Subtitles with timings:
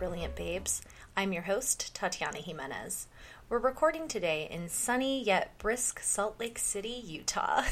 [0.00, 0.80] Brilliant Babes.
[1.14, 3.06] I'm your host, Tatiana Jimenez.
[3.50, 7.64] We're recording today in sunny yet brisk Salt Lake City, Utah.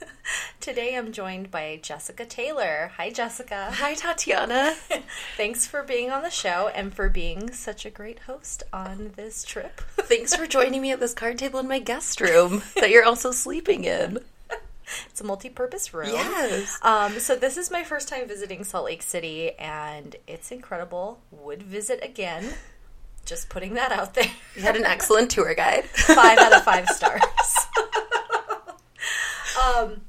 [0.60, 2.90] today I'm joined by Jessica Taylor.
[2.96, 3.68] Hi, Jessica.
[3.70, 4.74] Hi, Tatiana.
[5.36, 9.44] Thanks for being on the show and for being such a great host on this
[9.44, 9.80] trip.
[9.96, 13.30] Thanks for joining me at this card table in my guest room that you're also
[13.30, 14.18] sleeping in.
[15.10, 16.10] It's a multi-purpose room.
[16.12, 16.78] Yes.
[16.82, 21.20] Um, so this is my first time visiting Salt Lake City, and it's incredible.
[21.30, 22.54] Would visit again.
[23.24, 24.30] Just putting that out there.
[24.54, 25.84] You had an excellent tour guide.
[25.86, 27.22] five out of five stars.
[29.64, 30.02] um,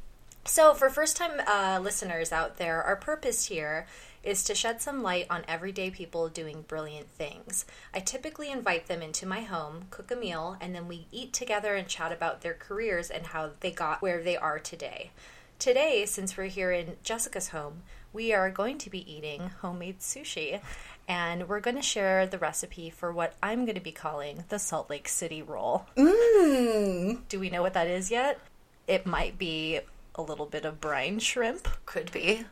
[0.46, 3.88] so, for first time uh, listeners out there, our purpose here
[4.24, 7.66] is to shed some light on everyday people doing brilliant things.
[7.94, 11.76] I typically invite them into my home, cook a meal, and then we eat together
[11.76, 15.12] and chat about their careers and how they got where they are today.
[15.60, 17.82] Today, since we're here in Jessica's home,
[18.14, 20.62] we are going to be eating homemade sushi.
[21.08, 24.60] And we're going to share the recipe for what I'm going to be calling the
[24.60, 25.86] Salt Lake City roll.
[25.96, 27.20] Mmm.
[27.30, 28.40] Do we know what that is yet?
[28.88, 29.80] It might be
[30.16, 32.44] a little bit of brine shrimp Could be.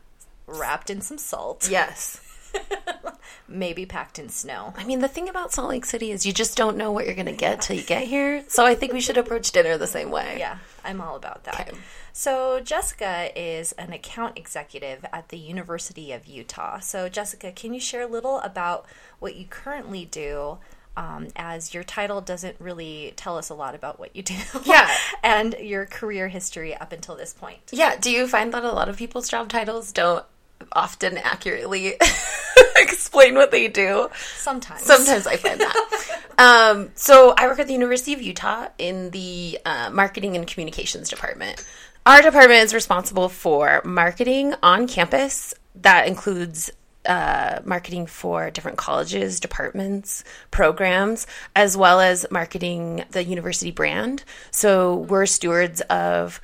[0.48, 2.22] Wrapped in some salt, Yes.
[3.48, 4.74] maybe packed in snow.
[4.78, 7.16] I mean, the thing about Salt Lake City is you just don't know what you're
[7.16, 8.44] going to get till you get here.
[8.48, 10.38] So I think we should approach dinner the same way.
[10.40, 11.60] Yeah, I'm all about that.
[11.70, 11.78] Okay.
[12.14, 16.80] So, Jessica is an account executive at the University of Utah.
[16.80, 18.86] So, Jessica, can you share a little about
[19.20, 20.58] what you currently do?
[20.98, 24.36] Um, as your title doesn't really tell us a lot about what you do.
[24.64, 24.90] Yeah.
[25.24, 27.60] and your career history up until this point.
[27.74, 27.98] Yeah.
[28.00, 30.24] Do you find that a lot of people's job titles don't
[30.72, 31.96] often accurately
[32.76, 34.10] explain what they do?
[34.36, 34.82] Sometimes.
[34.82, 36.22] Sometimes I find that.
[36.38, 41.10] um, so I work at the University of Utah in the uh, marketing and communications
[41.10, 41.64] department.
[42.06, 45.54] Our department is responsible for marketing on campus.
[45.82, 46.72] That includes
[47.06, 54.24] uh, marketing for different colleges, departments, programs, as well as marketing the university brand.
[54.52, 56.42] So we're stewards of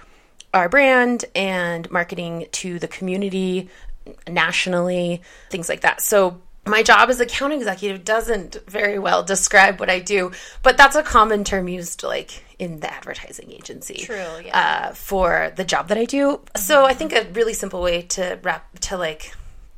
[0.53, 3.69] our brand and marketing to the community
[4.27, 6.01] nationally, things like that.
[6.01, 10.31] So my job as account executive doesn't very well describe what I do,
[10.61, 14.05] but that's a common term used like in the advertising agency.
[14.05, 14.87] True, yeah.
[14.89, 16.41] Uh, for the job that I do.
[16.55, 19.33] So I think a really simple way to wrap to like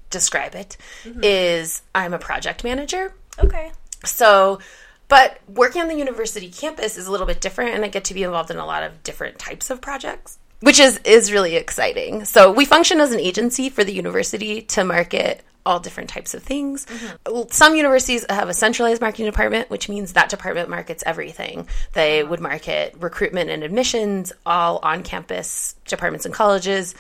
[0.10, 0.78] describe it
[1.22, 3.14] is I'm a project manager.
[3.40, 3.72] Okay.
[4.06, 4.60] So,
[5.08, 8.14] but working on the university campus is a little bit different, and I get to
[8.14, 12.26] be involved in a lot of different types of projects, which is is really exciting.
[12.26, 16.44] So, we function as an agency for the university to market all different types of
[16.44, 16.86] things.
[16.86, 17.44] Mm-hmm.
[17.50, 21.68] Some universities have a centralized marketing department, which means that department markets everything.
[21.94, 22.30] They mm-hmm.
[22.30, 26.96] would market recruitment and admissions, all on campus departments and colleges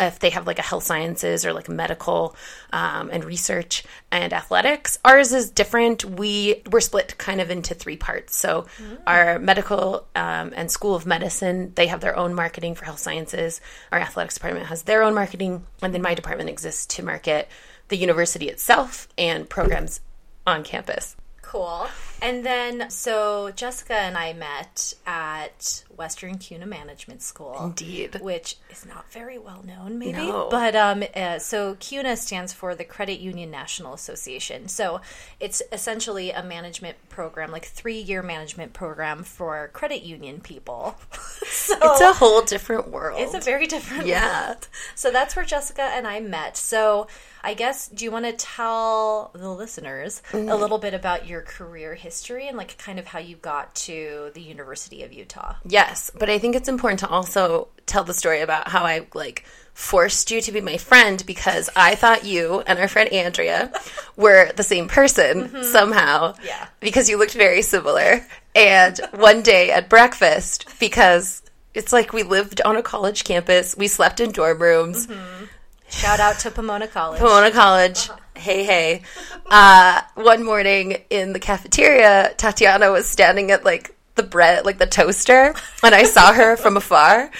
[0.00, 2.36] if they have like a health sciences or like medical
[2.72, 6.04] um, and research and athletics ours is different.
[6.04, 8.36] We we're split kind of into three parts.
[8.36, 8.66] So
[9.06, 13.60] our medical um, and school of medicine they have their own marketing for health sciences.
[13.92, 17.48] Our athletics department has their own marketing and then my department exists to market
[17.88, 20.00] the university itself and programs
[20.46, 21.16] on campus.
[21.42, 21.86] Cool.
[22.24, 27.56] And then, so Jessica and I met at Western CUNA Management School.
[27.62, 28.18] Indeed.
[28.22, 30.12] Which is not very well known, maybe.
[30.14, 30.48] No.
[30.50, 34.68] But um, uh, so CUNA stands for the Credit Union National Association.
[34.68, 35.02] So
[35.38, 40.96] it's essentially a management program, like three year management program for credit union people.
[41.46, 44.46] so it's a whole different world it's a very different Yeah.
[44.48, 44.68] world.
[44.94, 46.56] So that's where Jessica and I met.
[46.56, 47.06] So
[47.46, 50.48] I guess, do you want to tell the listeners Mm-hmm.
[50.48, 52.13] a little bit about your career history
[52.48, 55.56] and like kind of how you got to the University of Utah?
[55.64, 59.44] Yes, but I think it's important to also tell the story about how I like
[59.74, 63.72] forced you to be my friend because I thought you and our friend Andrea
[64.16, 65.62] were the same person mm-hmm.
[65.64, 66.34] somehow.
[66.44, 66.66] Yeah.
[66.80, 68.24] Because you looked very similar.
[68.54, 71.42] And one day at breakfast, because
[71.74, 75.08] it's like we lived on a college campus, we slept in dorm rooms.
[75.08, 75.44] Mm-hmm.
[75.88, 77.20] Shout out to Pomona College.
[77.20, 78.10] Pomona College.
[78.36, 79.02] Hey, hey.
[79.46, 84.86] Uh, one morning in the cafeteria, Tatiana was standing at like the bread, like the
[84.86, 87.30] toaster, and I saw her from afar,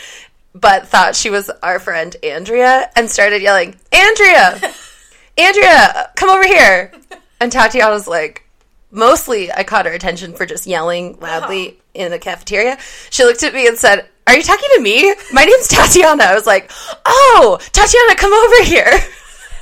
[0.55, 4.73] but thought she was our friend Andrea and started yelling, Andrea!
[5.37, 6.93] Andrea, come over here!
[7.41, 8.47] And Tatiana was like,
[8.91, 12.79] mostly I caught her attention for just yelling loudly in the cafeteria.
[13.11, 15.15] She looked at me and said, Are you talking to me?
[15.33, 16.25] My name's Tatiana.
[16.25, 16.71] I was like,
[17.05, 19.01] Oh, Tatiana, come over here.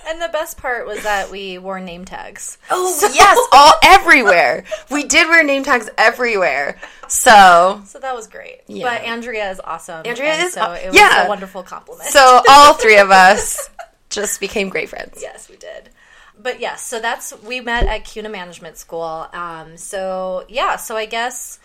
[0.08, 2.58] And the best part was that we wore name tags.
[2.70, 4.64] Oh yes, all everywhere.
[4.90, 6.78] We did wear name tags everywhere.
[7.08, 8.62] So So that was great.
[8.66, 8.84] Yeah.
[8.84, 10.02] But Andrea is awesome.
[10.04, 11.26] Andrea and is so it was yeah.
[11.26, 12.10] a wonderful compliment.
[12.10, 13.70] so all three of us
[14.10, 15.18] just became great friends.
[15.22, 15.90] Yes, we did.
[16.38, 19.28] But yes, so that's we met at CUNA Management School.
[19.32, 21.60] Um, so yeah, so I guess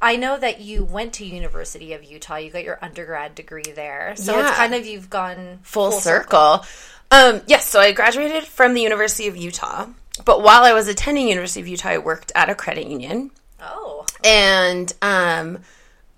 [0.00, 2.36] I know that you went to University of Utah.
[2.36, 4.14] You got your undergrad degree there.
[4.16, 4.48] So Yeah.
[4.48, 6.64] it's kind of you've gone full, circle.
[7.10, 9.86] Um, yes, so I graduated from the University of Utah,
[10.24, 13.30] but while I was attending University of Utah, I worked at a credit union,
[13.60, 15.58] Oh, and um,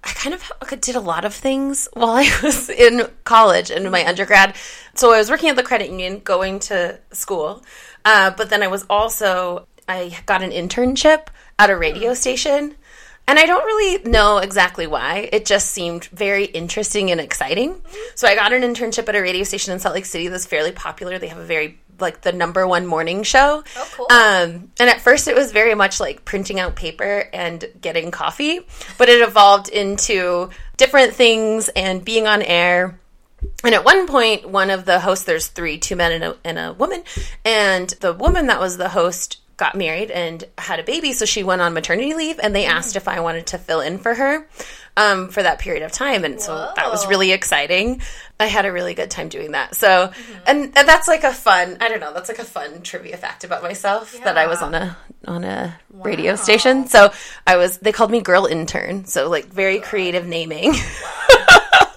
[0.02, 4.04] I kind of did a lot of things while I was in college and my
[4.04, 4.56] undergrad.
[4.94, 7.62] So I was working at the credit union, going to school,
[8.04, 11.28] uh, but then I was also I got an internship
[11.58, 12.74] at a radio station.
[13.30, 15.28] And I don't really know exactly why.
[15.32, 17.80] It just seemed very interesting and exciting.
[18.16, 20.72] So I got an internship at a radio station in Salt Lake City that's fairly
[20.72, 21.16] popular.
[21.16, 23.62] They have a very like the number one morning show.
[23.76, 24.06] Oh, cool.
[24.10, 28.66] Um, and at first it was very much like printing out paper and getting coffee,
[28.98, 32.98] but it evolved into different things and being on air.
[33.62, 36.58] And at one point, one of the hosts, there's three, two men and a, and
[36.58, 37.04] a woman,
[37.44, 41.44] and the woman that was the host got married and had a baby, so she
[41.44, 44.48] went on maternity leave, and they asked if I wanted to fill in for her
[44.96, 48.00] um, for that period of time, and so that was really exciting.
[48.40, 49.76] I had a really good time doing that.
[49.76, 50.10] So,
[50.46, 53.44] and, and that's like a fun, I don't know, that's like a fun trivia fact
[53.44, 54.96] about myself that I was on a
[55.28, 56.86] on a radio station.
[56.86, 57.12] So
[57.46, 60.72] I was, they called me girl intern, so like very creative naming.
[60.72, 61.89] that's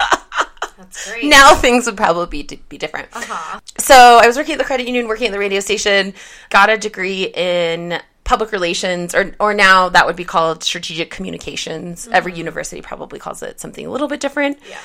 [1.07, 1.25] great.
[1.25, 3.07] now things would probably be, be different.
[3.13, 3.59] Uh-huh.
[3.77, 6.13] So I was working at the credit union, working at the radio station,
[6.49, 12.07] got a degree in public relations, or or now that would be called strategic communications.
[12.07, 14.59] Every university probably calls it something a little bit different.
[14.69, 14.79] Yeah.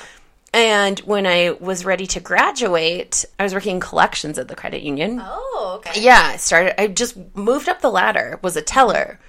[0.53, 4.81] And when I was ready to graduate, I was working in collections at the credit
[4.81, 5.21] union.
[5.23, 6.01] Oh, okay.
[6.01, 6.79] Yeah, I started.
[6.81, 8.39] I just moved up the ladder.
[8.41, 9.19] Was a teller,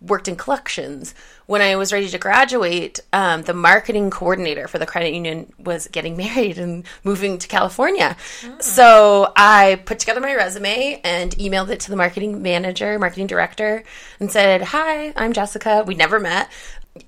[0.00, 1.14] worked in collections.
[1.46, 5.88] When I was ready to graduate, um, the marketing coordinator for the credit union was
[5.88, 8.16] getting married and moving to California.
[8.60, 13.84] So I put together my resume and emailed it to the marketing manager, marketing director,
[14.18, 15.84] and said, "Hi, I'm Jessica.
[15.86, 16.50] We never met.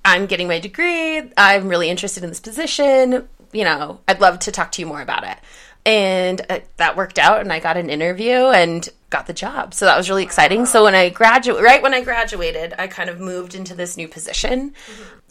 [0.05, 1.21] I'm getting my degree.
[1.35, 3.27] I'm really interested in this position.
[3.51, 5.37] You know, I'd love to talk to you more about it."
[5.85, 9.75] And uh, that worked out and i got an interview and got the job.
[9.75, 10.65] So that was really exciting.
[10.65, 14.07] So when i graduate right when i graduated i kind of moved into this new
[14.07, 14.73] position.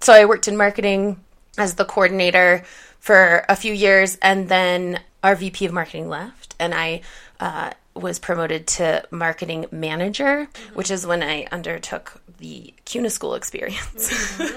[0.00, 1.20] So i worked in marketing
[1.58, 2.64] as the coordinator
[3.00, 7.00] for a few years and then our vp of marketing left and i
[7.40, 14.38] uh, was promoted to marketing manager which is when i undertook the CUNA school experience.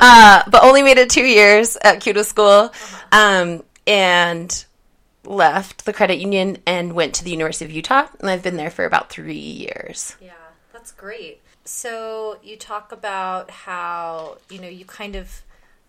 [0.00, 2.72] Uh, but only made it two years at CUNA school.
[3.12, 4.64] Um, and
[5.26, 8.70] left the credit union and went to the University of Utah, and I've been there
[8.70, 10.16] for about three years.
[10.20, 10.32] Yeah,
[10.72, 11.40] that's great.
[11.64, 15.42] So you talk about how, you know, you kind of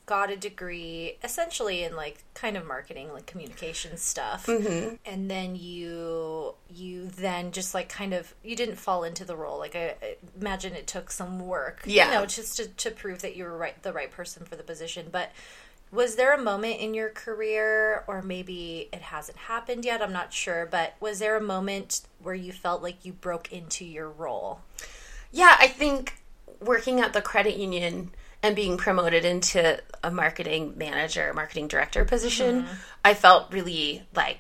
[0.06, 4.46] got a degree essentially in like kind of marketing, like communication stuff.
[4.46, 4.96] Mm-hmm.
[5.06, 9.58] And then you you then just like kind of you didn't fall into the role.
[9.58, 12.06] Like I, I imagine it took some work, Yeah.
[12.06, 14.64] you know, just to, to prove that you were right the right person for the
[14.64, 15.08] position.
[15.12, 15.32] But
[15.96, 20.02] was there a moment in your career, or maybe it hasn't happened yet?
[20.02, 23.86] I'm not sure, but was there a moment where you felt like you broke into
[23.86, 24.60] your role?
[25.32, 26.22] Yeah, I think
[26.60, 28.12] working at the credit union
[28.44, 32.74] and being promoted into a marketing manager, marketing director position, mm-hmm.
[33.04, 34.38] I felt really like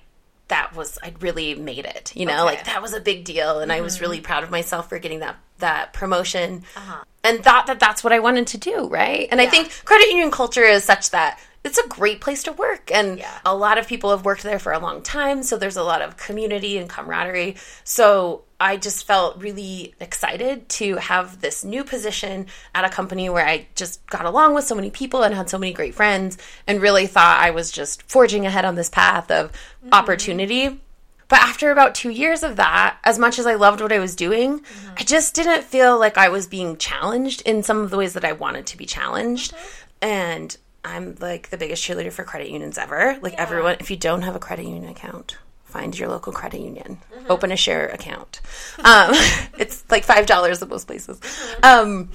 [0.48, 2.16] that was I'd really made it.
[2.16, 2.58] You know, Okay.
[2.58, 4.26] like that was a big deal, and I was really mm-hmm.
[4.26, 7.04] proud of myself for getting that that promotion, uh-huh.
[7.24, 8.88] and thought that that's what I wanted to do.
[8.88, 11.40] Right, and I think credit union culture is such that.
[11.66, 13.40] It's a great place to work, and Yeah.
[13.44, 15.44] a lot of people have worked there for a long time.
[15.44, 17.58] So there's a lot of community and camaraderie.
[17.84, 23.46] So I just felt really excited to have this new position at a company where
[23.46, 26.82] I just got along with so many people and had so many great friends, and
[26.82, 29.90] really thought I was just forging ahead on this path of mm-hmm.
[29.92, 30.80] opportunity.
[31.28, 34.16] But after about two years of that, as much as I loved what I was
[34.16, 34.94] doing, mm-hmm.
[35.00, 38.24] I just didn't feel like I was being challenged in some of the ways that
[38.24, 39.52] I wanted to be challenged.
[39.52, 40.08] Mm-hmm.
[40.08, 43.18] And I'm like the biggest cheerleader for credit unions ever.
[43.22, 47.00] Like everyone, if you don't have a credit union account, find your local credit union,
[47.28, 48.40] open a share account.
[48.80, 49.12] Um,
[49.58, 51.20] it's like five dollars at most places.
[51.64, 52.12] Um,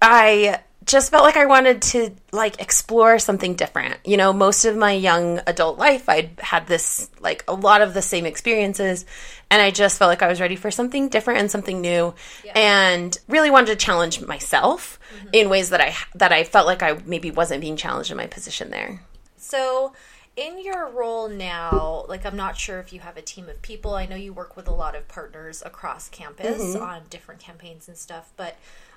[0.00, 3.96] I just felt like I wanted to like explore something different.
[4.04, 7.94] You know, most of my young adult life, I'd had this like a lot of
[7.94, 9.04] the same experiences,
[9.50, 12.14] and I just felt like I was ready for something different and something new,
[12.54, 14.98] and really wanted to challenge myself
[15.32, 18.26] in ways that I that I felt like I maybe wasn't being challenged in my
[18.26, 19.02] position there.
[19.36, 19.92] So,
[20.36, 23.94] in your role now, like I'm not sure if you have a team of people.
[23.94, 26.82] I know you work with a lot of partners across campus Mm-hmm.
[26.82, 28.56] on different campaigns and stuff, but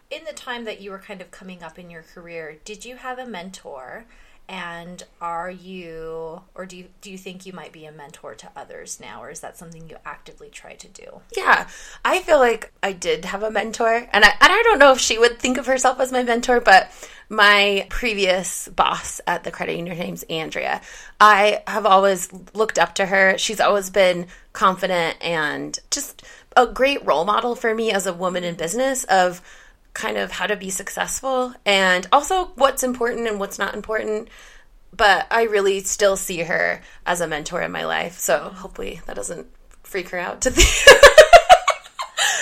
[0.10, 2.98] in the time that you were kind of coming up in your career, did you
[2.98, 4.06] have a mentor?
[4.48, 8.52] And are you, or do you, do you think you might be a mentor to
[8.56, 11.22] others now, or is that something you actively try to do?
[11.36, 11.68] Yeah,
[12.04, 15.00] I feel like I did have a mentor, and I and I don't know if
[15.00, 16.92] she would think of herself as my mentor, but
[17.28, 20.80] my previous boss at the credit union, her name's Andrea.
[21.20, 23.40] I have always looked up to her.
[23.40, 26.24] She's always been confident and just
[26.56, 29.42] a great role model for me as a woman in business of
[29.96, 34.28] kind of how to be successful and also what's important and what's not important.
[34.96, 38.20] But I really still see her as a mentor in my life.
[38.20, 39.48] So hopefully that doesn't
[39.84, 40.68] freak her out to think.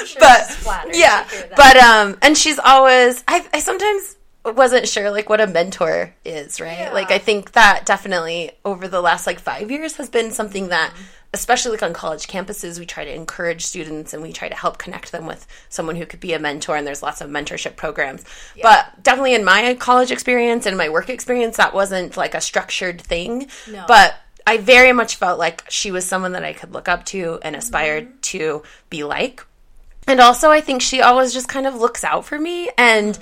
[0.05, 1.55] Sure but yeah, to hear that.
[1.55, 3.23] but um, and she's always.
[3.27, 6.77] I, I sometimes wasn't sure like what a mentor is, right?
[6.79, 6.91] Yeah.
[6.93, 10.91] Like I think that definitely over the last like five years has been something that,
[10.91, 11.03] Mm-hmm.
[11.33, 14.77] Especially like on college campuses, we try to encourage students and we try to help
[14.77, 16.75] connect them with someone who could be a mentor.
[16.75, 18.23] And there's lots of mentorship programs,
[18.61, 23.01] but definitely in my college experience and my work experience, that wasn't like a structured
[23.01, 23.47] thing.
[23.69, 23.83] No.
[23.87, 27.39] But I very much felt like she was someone that I could look up to
[27.43, 28.19] and aspired Mm-hmm.
[28.21, 29.45] to be like.
[30.05, 33.17] And also, I think she always just kind of looks out for me and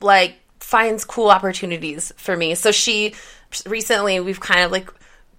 [0.00, 2.54] like finds cool opportunities for me.
[2.54, 3.14] So she
[3.64, 4.92] recently we've kind of like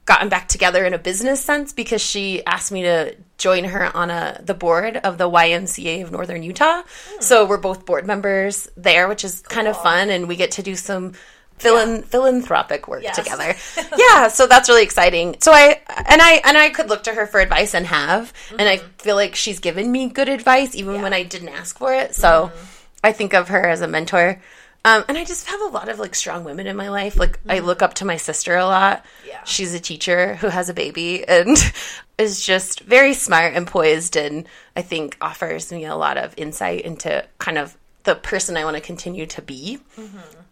[0.08, 4.10] gotten back together in a business sense because she asked me to join her on
[4.10, 6.82] a the board of the YMCA of Northern Utah.
[6.82, 7.22] Hmm.
[7.22, 10.64] So we're both board members there, which is kind of fun and we get to
[10.64, 11.14] do some
[11.60, 13.18] philan- philanthropic work Yes.
[13.18, 13.54] together.
[13.98, 15.36] yeah, so that's really exciting.
[15.40, 18.68] So I and I and I could look to her for advice and have, and
[18.68, 18.88] I mm-hmm.
[18.98, 22.16] feel like she's given me good advice even when I didn't ask for it.
[22.16, 22.66] So mm-hmm.
[23.04, 24.42] I think of her as a mentor.
[24.86, 27.18] Um, and I just have a lot of like strong women in my life.
[27.18, 29.06] Like I look up to my sister a lot.
[29.28, 29.44] Yeah.
[29.44, 31.58] She's a teacher who has a baby and
[32.18, 36.82] is just very smart and poised and I think offers me a lot of insight
[36.82, 39.80] into kind of the person I want to continue to be.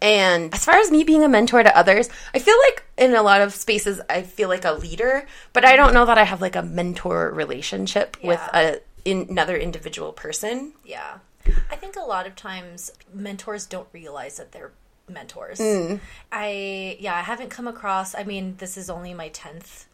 [0.02, 3.22] And as far as me being a mentor to others, I feel like in a
[3.22, 6.42] lot of spaces I feel like a leader, but I don't know that I have
[6.42, 10.74] like a mentor relationship with a in, another individual person.
[10.84, 11.18] Yeah.
[11.70, 14.72] I think a lot of times mentors don't realize that they're
[15.08, 15.58] mentors.
[15.58, 16.00] Mm.
[16.32, 19.84] I yeah, I haven't come across I mean, this is only my 10th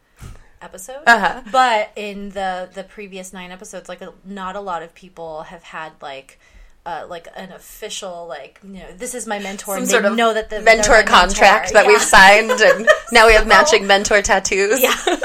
[0.60, 1.02] episode.
[1.06, 1.42] Uh-huh.
[1.50, 5.62] But in the the previous 9 episodes like a, not a lot of people have
[5.64, 6.38] had like
[6.84, 10.16] uh, like an official like you know this is my mentor Some and sort of
[10.16, 11.74] know that the mentor contract mentor.
[11.74, 11.88] that Yeah.
[11.88, 14.82] we've signed and now we have matching mentor tattoos.
[14.82, 14.94] Yeah.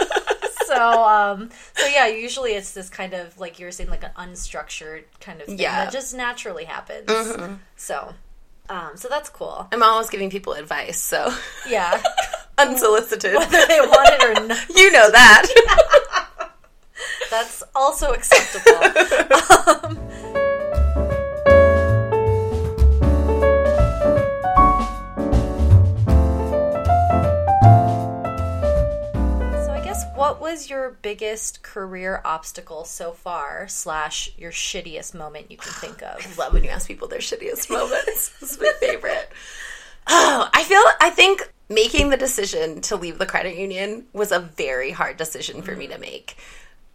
[0.78, 4.12] so um so yeah, usually it's this kind of like you were saying like an
[4.18, 5.86] unstructured kind of thing Yeah.
[5.86, 7.12] that just naturally happens.
[7.76, 8.14] So
[8.70, 9.68] um so that's cool.
[9.72, 11.34] I'm always giving people advice, so
[11.68, 12.02] Yeah.
[12.58, 13.36] unsolicited.
[13.36, 16.52] Whether they want it or not, you know that.
[17.30, 18.80] that's also acceptable.
[19.86, 20.07] um,
[30.28, 36.04] what was your biggest career obstacle so far, slash your shittiest moment you can think
[36.04, 36.38] I of?
[36.38, 38.30] love when you ask people their shittiest moments.
[38.40, 39.30] this is my favorite.
[40.08, 44.40] Oh, I feel I think making the decision to leave the credit union was a
[44.40, 46.02] very hard decision for me to mm.
[46.02, 46.38] make.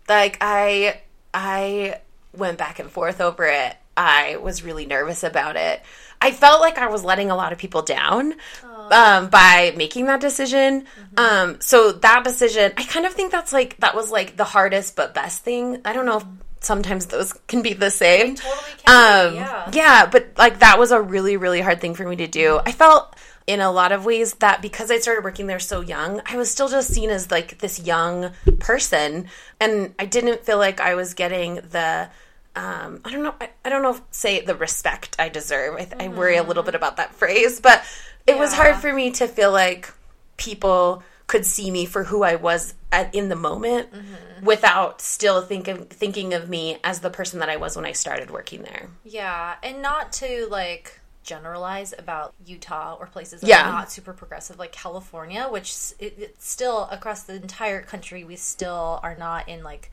[0.09, 1.01] Like I
[1.33, 2.01] I
[2.37, 3.77] went back and forth over it.
[3.97, 5.83] I was really nervous about it.
[6.21, 8.35] I felt like I was letting a lot of people down
[8.65, 8.72] oh.
[8.93, 10.85] Um, by making that decision.
[11.17, 14.95] Um, so that decision, I kind of think that's like that was like the hardest
[14.95, 15.81] but best thing.
[15.85, 16.25] I don't know if
[16.61, 18.37] sometimes those can be the same.
[18.37, 19.71] totally can Um, yeah.
[19.73, 22.61] yeah, but like that was a really, really hard thing for me to do.
[22.65, 26.21] I felt in a lot of ways that because I started working there so young,
[26.27, 28.31] I was still just seen as like this young
[28.61, 29.27] person.
[29.61, 32.09] And I didn't feel like I was getting the,
[32.55, 35.75] um, I don't know, I, I don't know if say the respect I deserve.
[35.77, 37.85] I, I worry a little bit about that phrase, but
[38.27, 38.53] it was.
[38.55, 39.93] Hard for me to feel like
[40.37, 44.45] people could see me for who I was at, in the moment Mm-hmm.
[44.45, 48.31] without still thinking thinking of me as the person that I was when I started
[48.31, 48.89] working there.
[49.05, 53.69] Yeah, and not to like generalize about Utah or places that Yeah.
[53.69, 58.35] are not super progressive like California, which it, it's still across the entire country we
[58.37, 59.93] still are not in like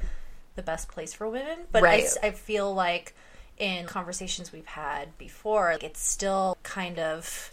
[0.56, 1.60] the best place for women.
[1.72, 2.04] But I Right.
[2.06, 3.14] s- I, feel like
[3.60, 7.52] in conversations we've had before, like, it's still kind of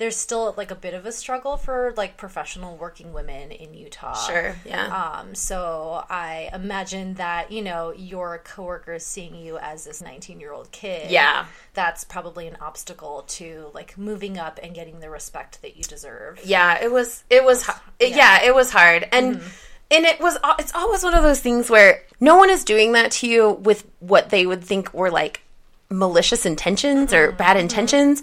[0.00, 4.14] there's still like a bit of a struggle for like professional working women in Utah.
[4.14, 4.86] Sure, yeah.
[5.20, 10.54] Um, so I imagine that, you know, your coworkers seeing you as this 19 year
[10.54, 11.10] old kid.
[11.10, 11.44] Yeah.
[11.74, 16.40] That's probably an obstacle to like moving up and getting the respect that you deserve.
[16.44, 18.42] yeah it was it was it- yeah.
[18.42, 19.48] it was hard and mm-hmm.
[19.90, 23.10] and it was it's always one of those things where no one is doing that
[23.10, 25.42] to you with what they would think were like
[25.90, 27.36] malicious intentions or mm-hmm.
[27.36, 27.64] bad mm-hmm.
[27.64, 28.22] intentions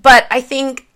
[0.00, 0.87] but i think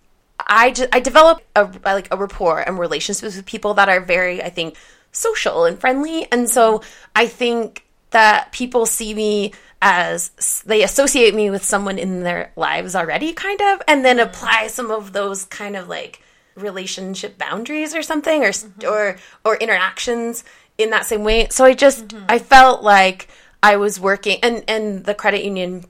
[0.47, 4.43] I just I develop a like a rapport and relationships with people that are very
[4.43, 4.77] I think
[5.13, 6.83] social and friendly, and so
[7.15, 12.95] I think that people see me as they associate me with someone in their lives
[12.95, 16.23] already, kind of, and then apply some of those kind of like
[16.55, 18.89] relationship boundaries or something, or mm-hmm.
[18.89, 20.45] or or interactions
[20.79, 21.49] in that same way.
[21.51, 22.25] So I just mm-hmm.
[22.29, 23.29] I felt like
[23.63, 25.85] I was working, and and the credit union.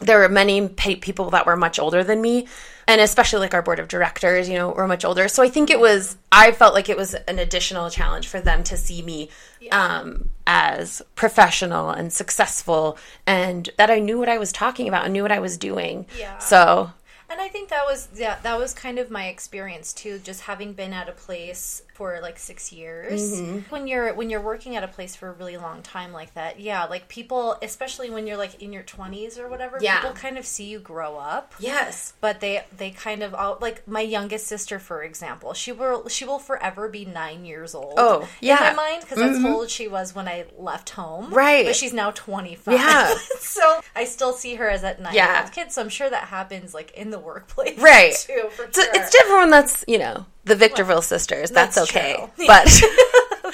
[0.00, 2.48] There were many people that were much older than me,
[2.88, 5.28] and especially like our board of directors, you know, were much older.
[5.28, 8.64] So I think it was, I felt like it was an additional challenge for them
[8.64, 9.28] to see me
[9.60, 9.98] yeah.
[9.98, 15.12] um, as professional and successful and that I knew what I was talking about and
[15.12, 16.06] knew what I was doing.
[16.18, 16.38] Yeah.
[16.38, 16.90] So.
[17.28, 20.72] And I think that was, yeah, that was kind of my experience too, just having
[20.72, 23.30] been at a place for like six years.
[23.30, 23.58] Mm-hmm.
[23.68, 26.58] When you're when you're working at a place for a really long time like that,
[26.58, 30.00] yeah, like people, especially when you're like in your twenties or whatever, yeah.
[30.00, 31.52] people kind of see you grow up.
[31.58, 36.08] Yes, but they they kind of all, like my youngest sister, for example, she will
[36.08, 37.92] she will forever be nine years old.
[37.98, 39.34] Oh, yeah, in my mind because mm-hmm.
[39.34, 41.34] that's how old she was when I left home.
[41.34, 42.76] Right, but she's now twenty five.
[42.76, 45.70] Yeah, so I still see her as that nine year old kid.
[45.70, 48.14] So I'm sure that happens like in the workplace, right?
[48.26, 48.90] Too, so sure.
[48.94, 51.50] it's different when that's you know the Victorville well, sisters.
[51.50, 52.26] That's, that's okay.
[52.46, 52.68] But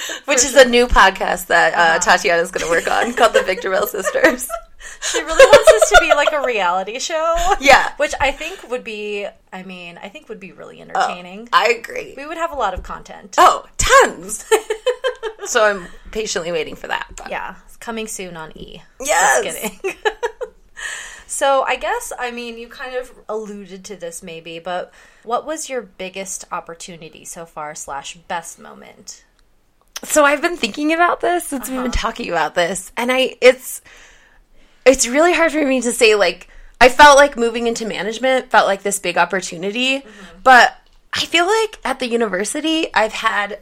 [0.24, 1.98] which is a new podcast that uh.
[2.00, 4.48] Tatiana is going to work on called the Victorville sisters.
[5.00, 7.36] She really wants this to be like a reality show.
[7.60, 7.92] Yeah.
[7.96, 11.48] Which I think would be I mean, I think would be really entertaining.
[11.52, 12.14] Oh, I agree.
[12.16, 13.34] We would have a lot of content.
[13.36, 14.44] Oh, tons.
[15.44, 17.08] so I'm patiently waiting for that.
[17.16, 17.30] But.
[17.30, 17.56] Yeah.
[17.66, 18.80] It's coming soon on E.
[19.00, 19.44] Yes.
[19.44, 19.96] Just kidding.
[21.37, 24.90] So I guess I mean you kind of alluded to this maybe, but
[25.23, 29.23] what was your biggest opportunity so far slash best moment?
[30.02, 31.73] So I've been thinking about this since uh-huh.
[31.73, 32.09] we've been uh-huh.
[32.09, 33.83] talking about this, and I it's
[34.87, 36.49] it's really hard for me to say like
[36.81, 40.40] I felt like moving into management felt like this big opportunity, mm-hmm.
[40.43, 40.75] but
[41.12, 43.61] I feel like at the university I've had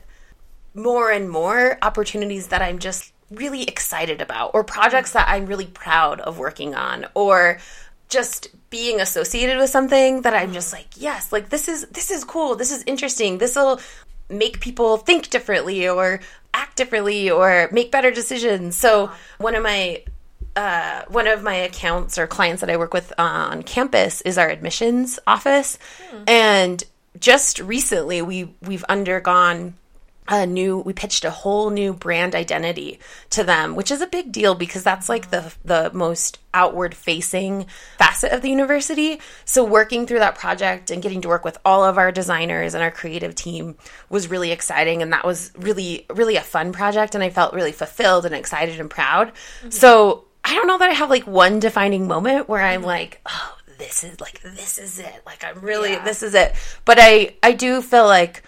[0.74, 5.66] more and more opportunities that I'm just really excited about or projects that I'm really
[5.66, 7.58] proud of working on or
[8.08, 12.24] just being associated with something that I'm just like, yes, like this is this is
[12.24, 12.54] cool.
[12.54, 13.38] This is interesting.
[13.38, 13.80] This will
[14.28, 16.20] make people think differently or
[16.52, 18.76] act differently or make better decisions.
[18.76, 20.02] So, one of my
[20.56, 24.48] uh, one of my accounts or clients that I work with on campus is our
[24.48, 25.78] admissions office,
[26.10, 26.22] hmm.
[26.28, 26.84] and
[27.18, 29.74] just recently we we've undergone
[30.26, 34.32] a new we pitched a whole new brand identity to them which is a big
[34.32, 37.66] deal because that's like the the most outward facing
[37.98, 41.84] facet of the university so working through that project and getting to work with all
[41.84, 43.76] of our designers and our creative team
[44.08, 47.72] was really exciting and that was really really a fun project and I felt really
[47.72, 49.70] fulfilled and excited and proud mm-hmm.
[49.70, 53.58] so I don't know that I have like one defining moment where I'm like oh
[53.76, 56.04] this is like this is it like I'm really yeah.
[56.04, 56.54] this is it
[56.86, 58.42] but I I do feel like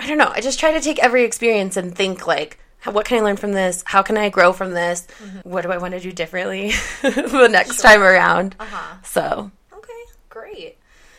[0.00, 0.32] I don't know.
[0.34, 3.52] I just try to take every experience and think like, what can I learn from
[3.52, 3.82] this?
[3.86, 5.06] How can I grow from this?
[5.22, 5.48] Mm-hmm.
[5.48, 6.70] What do I want to do differently
[7.02, 7.90] the next sure.
[7.90, 8.56] time around?
[8.58, 8.96] Uh-huh.
[9.04, 10.78] So, okay, great.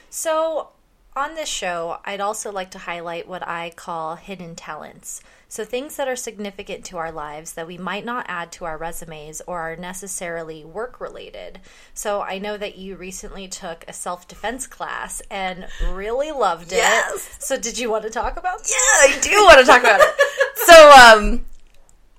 [0.10, 0.70] So,
[1.16, 5.22] on this show, I'd also like to highlight what I call hidden talents.
[5.50, 8.78] So, things that are significant to our lives that we might not add to our
[8.78, 11.60] resumes or are necessarily work related.
[11.94, 16.78] So, I know that you recently took a self defense class and really loved it.
[16.78, 17.36] Yes.
[17.40, 18.70] So, did you want to talk about that?
[18.70, 20.16] Yeah, I do want to talk about it.
[20.64, 21.46] So, um,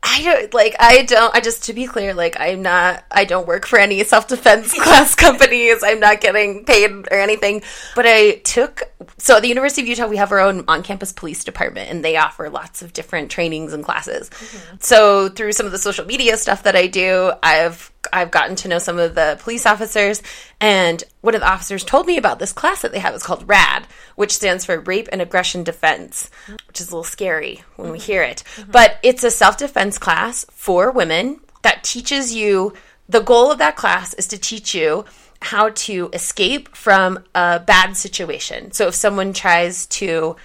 [0.03, 3.47] I don't like I don't I just to be clear like I'm not I don't
[3.47, 5.83] work for any self-defense class companies.
[5.85, 7.62] I'm not getting paid or anything.
[7.95, 8.83] But I took
[9.19, 12.17] so at the University of Utah we have our own on-campus police department and they
[12.17, 14.29] offer lots of different trainings and classes.
[14.31, 14.77] Mm-hmm.
[14.81, 18.68] So through some of the social media stuff that I do, I've I've gotten to
[18.68, 20.22] know some of the police officers
[20.61, 23.14] and one of the officers told me about this class that they have.
[23.14, 26.31] It's called RAD, which stands for Rape and Aggression Defense,
[26.68, 28.44] which is a little scary when we hear it.
[28.57, 28.70] Mm-hmm.
[28.70, 32.75] But it's a self defense class for women that teaches you
[33.09, 35.05] the goal of that class is to teach you
[35.40, 38.72] how to escape from a bad situation.
[38.72, 40.37] So if someone tries to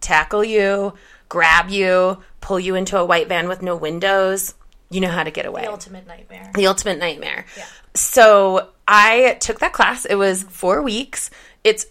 [0.00, 0.92] tackle you,
[1.28, 4.54] grab you, pull you into a white van with no windows,
[4.92, 5.62] you know how to get away.
[5.62, 6.50] The ultimate nightmare.
[6.54, 7.46] The ultimate nightmare.
[7.56, 7.66] Yeah.
[7.94, 10.04] So I took that class.
[10.04, 11.30] It was four weeks.
[11.64, 11.86] It's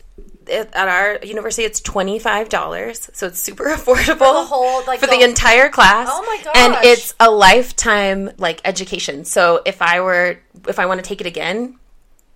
[0.50, 5.00] at our university it's twenty five dollars, so it's super affordable for the whole like
[5.00, 6.08] for the, the entire class.
[6.12, 6.54] Oh my gosh!
[6.56, 9.26] And it's a lifetime like education.
[9.26, 11.78] So if I were if I want to take it again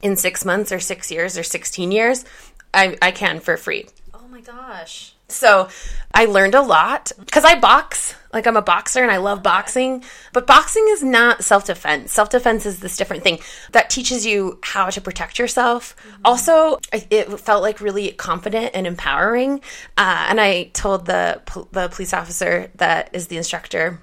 [0.02, 2.26] in six months or six years or sixteen years,
[2.74, 3.88] I I can for free.
[4.14, 5.15] Oh my gosh!
[5.36, 5.70] So
[6.14, 8.16] I learned a lot because I box.
[8.32, 12.12] Like I'm a boxer and I love boxing, but boxing is not self defense.
[12.12, 13.40] Self defense is this different thing
[13.72, 15.96] that teaches you how to protect yourself.
[16.26, 19.62] Also, it felt like really confident and empowering.
[19.98, 24.02] Uh, and I told the the police officer that is the instructor,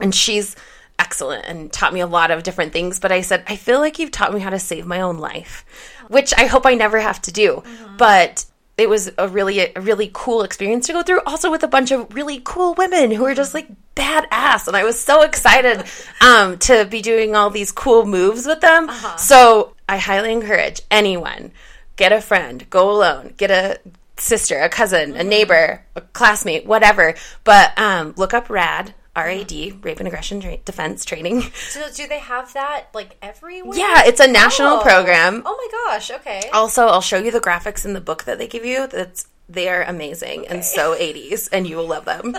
[0.00, 0.56] and she's
[0.98, 3.00] excellent and taught me a lot of different things.
[3.00, 5.64] But I said, I feel like you've taught me how to save my own life,
[6.08, 7.62] which I hope I never have to do.
[7.96, 8.44] But
[8.80, 11.90] it was a really a really cool experience to go through also with a bunch
[11.92, 15.84] of really cool women who were just like badass and i was so excited
[16.20, 18.90] um, to be doing all these cool moves with them.
[19.18, 21.52] So i highly encourage anyone
[21.96, 23.78] get a friend go alone get a
[24.16, 27.14] sister a cousin a neighbor a classmate whatever.
[27.44, 31.42] But um, look up rad rad rape and aggression tra- defense training.
[31.68, 33.76] So do they have that like everywhere?
[33.76, 34.82] yeah it's a national Oh.
[34.82, 35.42] program.
[35.44, 36.10] Oh gosh.
[36.10, 36.50] Okay.
[36.52, 38.86] also, I'll show you the graphics in the book that they give you.
[38.86, 42.36] That's they are amazing and so 80s, and you will love them.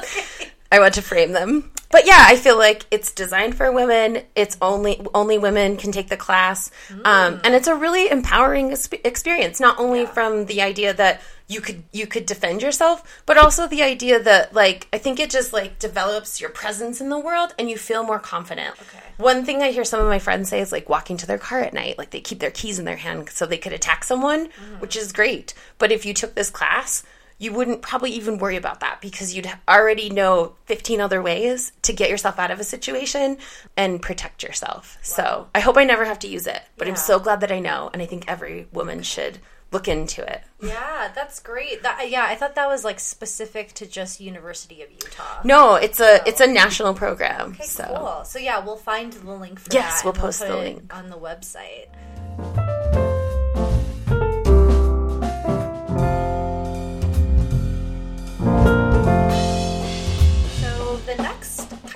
[0.71, 1.71] I want to frame them.
[1.91, 4.23] But yeah, I feel like it's designed for women.
[4.33, 6.71] It's only only women can take the class,
[7.03, 9.59] um, and it's a really empowering experience.
[9.59, 13.83] Not only from the idea that you could you could defend yourself, but also the
[13.83, 17.69] idea that like I think it just like develops your presence in the world, and
[17.69, 18.75] you feel more confident.
[18.81, 19.03] Okay.
[19.17, 21.59] One thing I hear some of my friends say is like walking to their car
[21.59, 24.47] at night, like they keep their keys in their hand so they could attack someone,
[24.47, 24.79] mm.
[24.79, 25.53] which is great.
[25.77, 27.03] But if you took this class,
[27.37, 31.91] you wouldn't probably even worry about that because you'd already know 15 other ways to
[31.91, 33.37] get yourself out of a situation
[33.75, 34.97] and protect yourself.
[35.01, 37.59] So I hope I never have to use it, but I'm so glad that I
[37.59, 37.89] know.
[37.91, 39.39] And I think every woman should
[39.71, 40.41] look into it.
[40.61, 41.81] Yeah, that's great.
[41.83, 45.41] That, yeah, I thought that was like specific to just University of Utah.
[45.43, 47.51] No, it's a it's a national program.
[47.51, 48.25] Okay, so cool.
[48.25, 50.05] So yeah, we'll find the link for Yes, that.
[50.05, 50.95] we'll and post put the link.
[50.95, 51.87] on the website.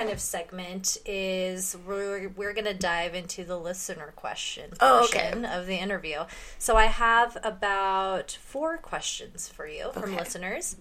[0.05, 5.31] Kind of segment is we're, we're going to dive into the listener question Oh, okay.
[5.45, 6.23] of the interview.
[6.59, 10.17] So I have about four questions for you from Okay.
[10.17, 10.75] listeners.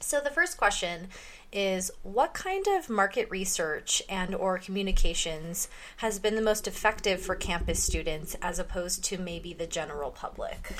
[0.00, 1.08] So the first question
[1.52, 7.34] is what kind of market research and or communications has been the most effective for
[7.34, 10.74] campus students as opposed to maybe the general public?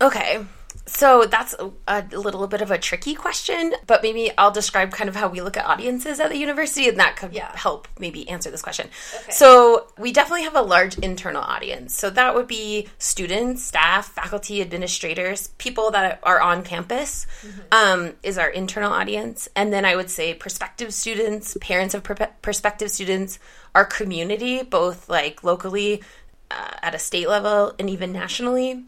[0.00, 0.44] Okay.
[0.86, 1.54] So that's
[1.86, 5.40] a, little bit of a tricky question, but maybe I'll describe kind of how we
[5.40, 7.54] look at audiences at the university, and that could Yeah.
[7.56, 8.88] help maybe answer this question.
[9.22, 9.30] Okay.
[9.30, 11.96] So we definitely have a large internal audience.
[11.96, 17.26] So that would be students, staff, faculty, administrators, people that are on campus
[17.70, 19.48] um, is our internal audience.
[19.54, 23.38] And then I would say prospective students, parents of per- prospective students,
[23.74, 26.02] our community, both like locally
[26.50, 28.84] uh, at a state level and even nationally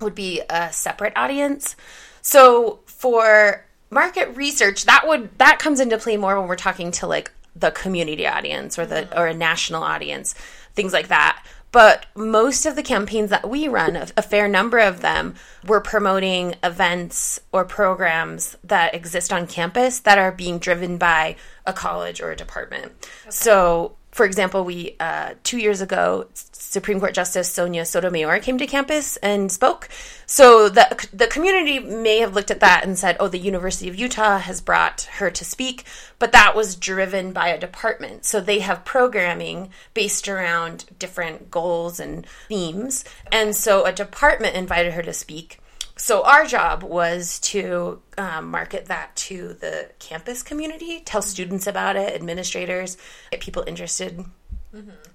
[0.00, 1.76] would be a separate audience.
[2.22, 7.06] So for market research, that would that comes into play more when we're talking to
[7.06, 10.34] like the community audience or the or a national audience,
[10.74, 11.44] things like that.
[11.70, 15.34] But most of the campaigns that we run, a, a fair number of them,
[15.66, 21.74] we're promoting events or programs that exist on campus that are being driven by a
[21.74, 22.92] college or a department.
[23.28, 26.26] So, for example, we uh, two years ago,
[26.70, 29.88] Supreme Court Justice Sonia Sotomayor came to campus and spoke.
[30.26, 33.98] So the the community may have looked at that and said, "Oh, the University of
[33.98, 35.84] Utah has brought her to speak,"
[36.18, 38.26] but that was driven by a department.
[38.26, 43.02] So they have programming based around different goals and themes,
[43.32, 45.60] and so a department invited her to speak.
[45.96, 51.96] So our job was to um, market that to the campus community, tell students about
[51.96, 52.96] it, administrators,
[53.32, 54.24] get people interested,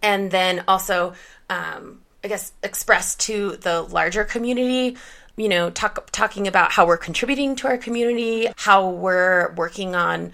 [0.02, 1.14] and then also,
[1.50, 4.98] um, I guess, express to the larger community.
[5.36, 10.32] You know, talk talking about how we're contributing to our community, how we're working on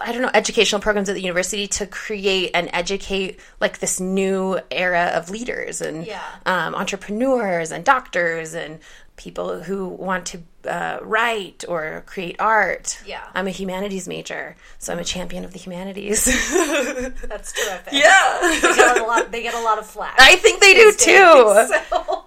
[0.00, 4.58] I don't know, educational programs at the university to create and educate like this new
[4.70, 6.22] era of leaders and Yeah.
[6.46, 8.78] um, entrepreneurs and doctors and
[9.16, 12.98] people who want to uh, write or create art.
[13.06, 13.22] Yeah.
[13.34, 16.24] I'm a humanities major, so I'm a champion of the humanities.
[17.28, 17.92] That's terrific.
[17.92, 18.38] yeah.
[18.42, 20.16] They get a lot, they get a lot of flack.
[20.18, 20.96] I think they do days.
[20.96, 21.66] too.
[21.88, 22.24] So,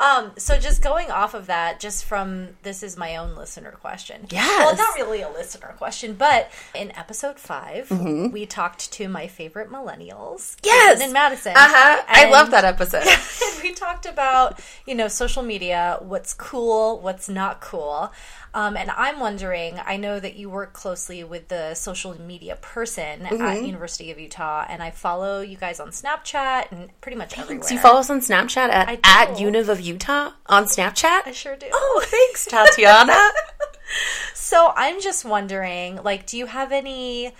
[0.00, 4.26] um, so just going off of that, just from this is my own listener question.
[4.30, 4.58] Yes.
[4.58, 8.30] Well, it's not really a listener question, but in episode 5 Mm-hmm.
[8.32, 11.00] we talked to my favorite millennials, Yes.
[11.00, 11.52] And Madison.
[11.52, 12.02] Uh huh.
[12.08, 13.04] I love that episode.
[13.62, 18.12] we talked about you know social media what's cool what's not cool
[18.54, 23.20] um, and i'm wondering i know that you work closely with the social media person
[23.20, 23.42] Mm-hmm.
[23.42, 27.66] at university of utah and i follow you guys on snapchat and pretty much everywhere
[27.66, 29.28] So you follow us on Snapchat at, at.
[29.36, 31.22] Univ of Utah on Snapchat?
[31.26, 33.16] i sure do Oh, thanks, Tatiana.
[34.34, 37.32] so I'm just wondering, like, do you have any,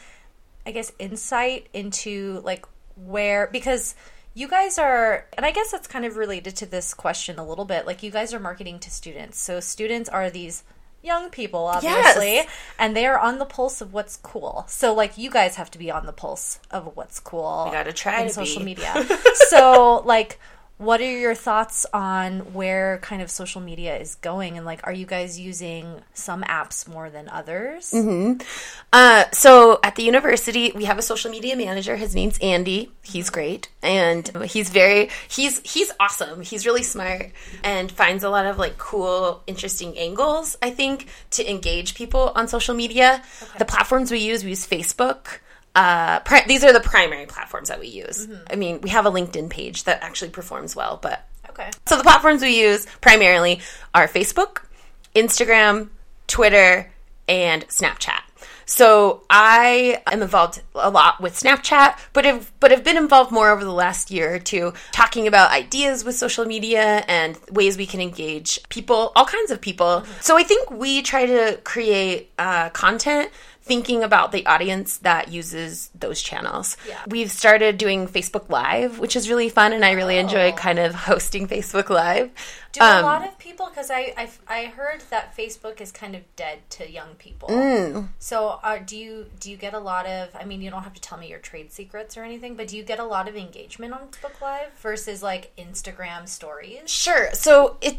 [0.67, 2.67] I guess, insight into like
[2.97, 3.95] where because
[4.35, 7.65] you guys are and i guess that's kind of related to this question a little
[7.65, 10.65] bit like you guys are marketing to students so students are these
[11.13, 12.49] young people obviously Yes.
[12.79, 15.79] and they are on the pulse of what's cool so like you guys have to
[15.85, 18.67] be on the pulse of what's cool We gotta try in social be.
[18.73, 18.93] media
[19.53, 20.39] so like
[20.79, 24.93] what are your thoughts on where kind of social media is going and like are
[24.93, 27.93] you guys using some apps more than others
[28.93, 31.97] Uh, so at the university, we have a social media manager.
[31.97, 32.91] His name's Andy.
[33.03, 36.41] He's great, and he's very he's he's awesome.
[36.41, 37.31] He's really smart
[37.63, 40.57] and finds a lot of like cool, interesting angles.
[40.63, 43.23] I think to engage people on social media.
[43.59, 45.41] The platforms we use, we use Facebook.
[45.75, 48.27] Uh, pri- these are the primary platforms that we use.
[48.51, 52.03] I mean, we have a LinkedIn page that actually performs well, but okay so the
[52.03, 53.61] platforms we use primarily
[53.95, 54.63] are Facebook,
[55.15, 55.89] Instagram,
[56.27, 56.91] Twitter,
[57.27, 58.21] and Snapchat.
[58.67, 63.51] So I am involved a lot with Snapchat, but have but have been involved more
[63.51, 67.87] over the last year or two, talking about ideas with social media and ways we
[67.87, 70.05] can engage people, all kinds of people.
[70.21, 73.31] So I think we try to create uh, content
[73.69, 76.77] thinking about the audience that uses those channels.
[76.89, 76.99] Yeah.
[77.07, 80.95] We've started doing Facebook Live, which is really fun, and I really enjoy kind of
[80.95, 82.31] hosting Facebook Live.
[82.73, 83.67] Do a Um, lot of people?
[83.67, 87.49] Because I, I I heard that Facebook is kind of dead to young people.
[87.49, 88.09] Mm.
[88.19, 90.29] So uh, do you do you get a lot of?
[90.35, 92.77] I mean, you don't have to tell me your trade secrets or anything, but do
[92.77, 96.91] you get a lot of engagement on Facebook Live versus like Instagram stories?
[96.91, 97.31] Sure.
[97.35, 97.99] So it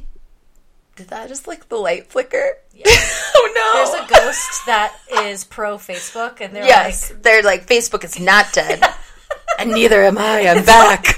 [1.00, 2.58] did that just like the light flicker?
[2.74, 2.84] Yeah.
[3.36, 3.72] oh no.
[3.74, 8.20] There's a ghost that is pro Facebook, and they're Yes, like, they're like Facebook is
[8.20, 8.84] not dead,
[9.60, 10.50] and neither am I.
[10.50, 11.08] I'm back.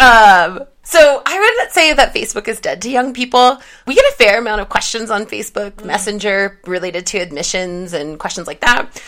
[0.00, 3.60] um, so I would say that Facebook is dead to young people.
[3.84, 8.46] We get a fair amount of questions on Facebook Messenger related to admissions and questions
[8.46, 9.02] like that.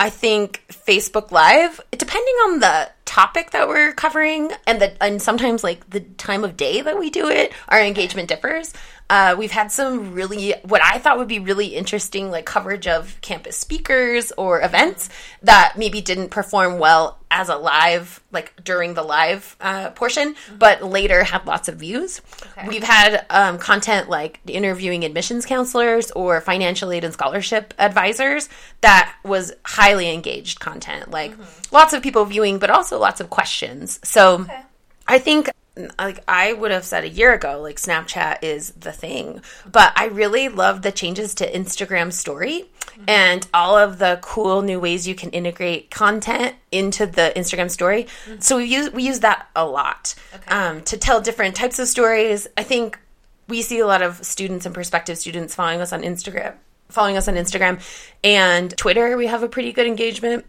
[0.00, 5.64] I think Facebook Live, depending on the topic that we're covering and the and sometimes
[5.64, 8.74] like the time of day that we do it, our engagement differs.
[9.08, 13.18] Uh, we've had some really what I thought would be really interesting like coverage of
[13.22, 15.08] campus speakers or events
[15.42, 20.82] that maybe didn't perform well as a live like during the live uh, portion, but
[20.82, 22.20] later had lots of views.
[22.58, 22.68] Okay.
[22.68, 28.50] We've had um, content like interviewing admissions counselors or financial aid and scholarship advisors
[28.82, 31.32] that was highly engaged content, like
[31.70, 34.00] lots of people viewing, but also lots of questions.
[34.02, 34.60] So Okay.
[35.06, 35.50] I think
[35.98, 39.42] like I would have said a year ago, like Snapchat is the thing.
[39.70, 42.64] But I really love the changes to Instagram story
[43.06, 48.08] and all of the cool new ways you can integrate content into the Instagram story.
[48.40, 50.50] So we use we use that a lot Okay.
[50.50, 52.48] um, to tell different types of stories.
[52.56, 52.98] I think
[53.46, 56.54] we see a lot of students and prospective students following us on Instagram,
[56.88, 57.80] following us on Instagram
[58.24, 59.16] and Twitter.
[59.16, 60.44] We have a pretty good engagement.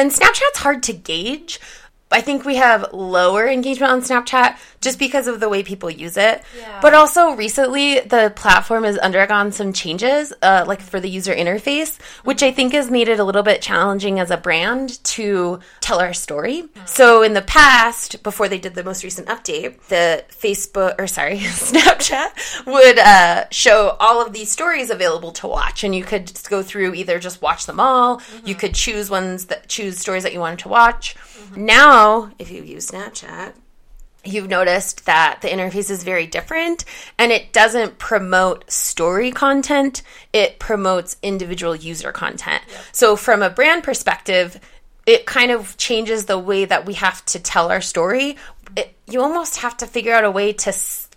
[0.00, 1.60] And Snapchat's hard to gauge.
[2.12, 6.16] I think we have lower engagement on Snapchat just because of the way people use
[6.16, 6.42] it.
[6.58, 6.80] Yeah.
[6.82, 12.00] But also recently, the platform has undergone some changes, uh, like for the user interface,
[12.24, 16.00] which I think has made it a little bit challenging as a brand to tell
[16.00, 16.64] our story.
[16.84, 21.38] So in the past, before they did the most recent update, the Facebook or sorry,
[21.38, 26.50] Snapchat would uh, show all of these stories available to watch, and you could just
[26.50, 28.20] go through either just watch them all.
[28.44, 31.14] You could choose ones that choose stories that you wanted to watch.
[31.40, 31.64] Mm-hmm.
[31.64, 33.54] Now, if you use Snapchat,
[34.24, 36.84] you've noticed that the interface is very different
[37.18, 42.62] and it doesn't promote story content, it promotes individual user content.
[42.92, 44.60] So, from a brand perspective,
[45.06, 48.36] it kind of changes the way that we have to tell our story.
[48.76, 50.72] It, you almost have to figure out a way to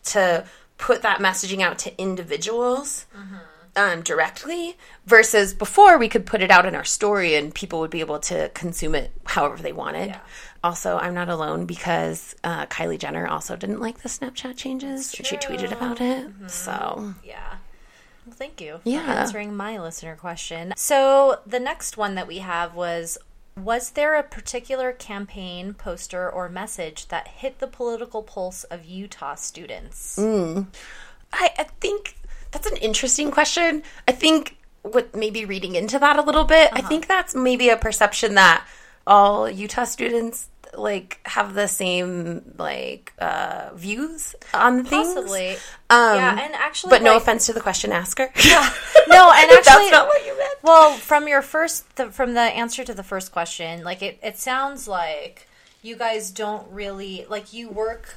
[0.06, 0.46] to
[0.78, 3.36] put that messaging out to individuals mm-hmm.
[3.76, 7.90] Um, directly versus before we could put it out in our story and people would
[7.92, 10.08] be able to consume it however they wanted.
[10.10, 10.20] Yeah.
[10.64, 15.12] Also, I'm not alone because uh, Kylie Jenner also didn't like the Snapchat changes.
[15.12, 16.30] She tweeted about it.
[16.48, 17.56] So, Yeah.
[18.26, 19.02] Well, thank you for Yeah.
[19.02, 20.74] answering my listener question.
[20.78, 23.18] So the next one that we have was
[23.56, 29.36] was there a particular campaign, poster, or message that hit the political pulse of Utah
[29.36, 30.18] students?
[30.18, 32.16] I, I think
[32.54, 33.84] that's an interesting question.
[34.08, 37.78] I think with maybe reading into that a little bit, I think that's maybe a
[37.78, 38.66] perception that
[39.06, 45.13] all Utah students like have the same like uh views on things.
[45.13, 45.52] Possibly.
[45.89, 48.32] Um, yeah, and actually, but no offense to the question asker.
[49.10, 50.58] No, and actually, that's not what you meant.
[50.63, 54.38] Well, from your first, the, from the answer to the first question, like it, it
[54.38, 55.48] sounds like
[55.84, 58.16] you guys don't really like you work.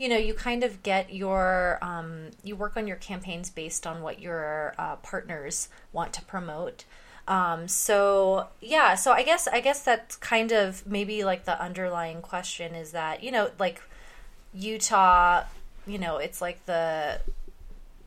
[0.00, 4.00] You know, you kind of get your, um, you work on your campaigns based on
[4.00, 6.86] what your uh, partners want to promote.
[7.28, 12.22] Um, so yeah, so I guess I guess that's kind of maybe like the underlying
[12.22, 13.82] question is that you know like
[14.54, 15.44] Utah,
[15.86, 17.20] you know, it's like the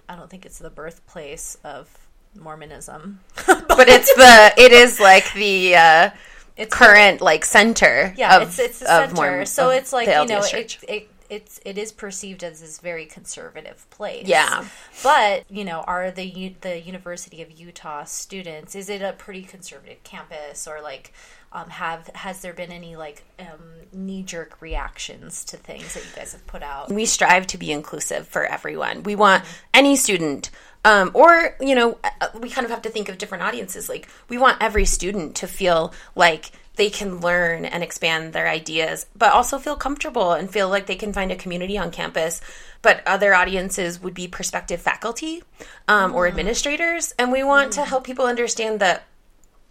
[0.10, 1.96] I don't think it's the birthplace of
[2.38, 6.10] Mormonism, but it's the it is like the uh,
[6.58, 8.14] it's current like center.
[8.18, 9.16] yeah, of, it's it's the of center.
[9.16, 13.06] Mormon- so it's like you know it, it it's it is perceived as this very
[13.06, 14.28] conservative place.
[14.28, 14.66] Yeah.
[15.04, 18.76] but you know, are the the University of Utah students?
[18.76, 21.14] Is it a pretty conservative campus, or like?
[21.56, 26.10] Um, have has there been any like um, knee jerk reactions to things that you
[26.16, 26.92] guys have put out?
[26.92, 29.04] we strive to be inclusive for everyone.
[29.04, 30.50] We want any student,
[30.84, 33.88] um, or you know, uh, we kind of have to think of different audiences.
[33.88, 39.06] Like we want every student to feel like they can learn and expand their ideas,
[39.16, 42.42] but also feel comfortable and feel like they can find a community on campus.
[42.82, 45.44] But other audiences would be prospective faculty
[45.88, 49.04] um, or administrators, and we want to help people understand that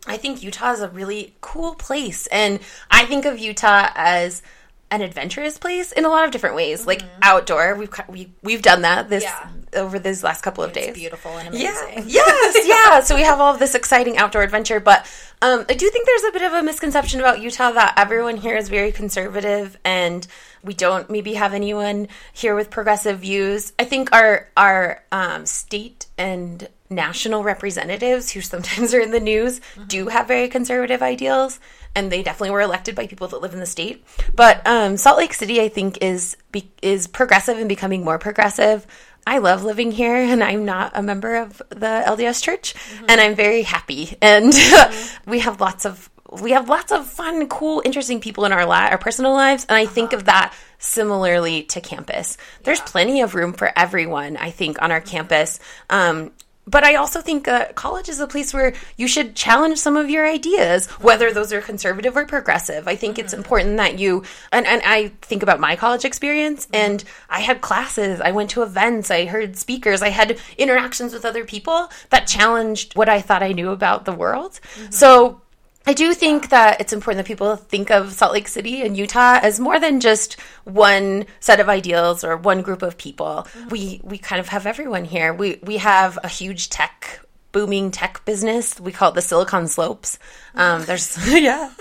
[0.07, 2.27] I think Utah is a really cool place.
[2.29, 2.61] And
[2.91, 4.43] I think of Utah as
[4.93, 7.75] an adventurous place in a lot of different ways, like outdoor.
[7.75, 9.49] We've we, we've done that this Yeah.
[9.75, 10.95] over these last couple of It's days.
[10.95, 11.71] beautiful and Yeah.
[11.87, 12.05] amazing.
[12.09, 12.67] Yes.
[12.67, 13.01] Yeah.
[13.01, 15.05] so we have all of this exciting outdoor adventure, but
[15.41, 18.55] um, I do think there's a bit of a misconception about Utah that everyone here
[18.57, 20.25] is very conservative and
[20.63, 23.73] we don't maybe have anyone here with progressive views.
[23.79, 29.61] I think our our um, state and national representatives who sometimes are in the news
[29.87, 31.59] do have very conservative ideals
[31.95, 34.05] and they definitely were elected by people that live in the state.
[34.35, 38.87] But um, salt lake city i think is be- is progressive and becoming more progressive.
[39.27, 42.75] I love living here and i'm not a member of the lds church
[43.09, 44.17] and i'm very happy.
[44.21, 44.53] And
[45.27, 46.09] we have lots of
[46.41, 49.77] we have lots of fun cool interesting people in our li- our personal lives and
[49.77, 52.37] i think of that similarly to campus.
[52.65, 55.61] There's plenty of room for everyone i think on our campus.
[55.91, 56.33] Um,
[56.67, 60.09] but I also think uh, college is a place where you should challenge some of
[60.09, 62.87] your ideas, whether those are conservative or progressive.
[62.87, 64.23] I think it's important that you,
[64.53, 68.63] and, and I think about my college experience, and I had classes, I went to
[68.63, 73.43] events, I heard speakers, I had interactions with other people that challenged what I thought
[73.43, 74.61] I knew about the world.
[74.91, 75.42] So
[75.87, 79.39] I do think that it's important that people think of Salt Lake City and Utah
[79.43, 83.47] as more than just one set of ideals or one group of people.
[83.71, 85.35] We we kind of have everyone here.
[85.35, 88.79] We we have a huge tech booming tech business.
[88.81, 90.19] We call it the Silicon Slopes.
[90.55, 91.73] Um, there's yeah,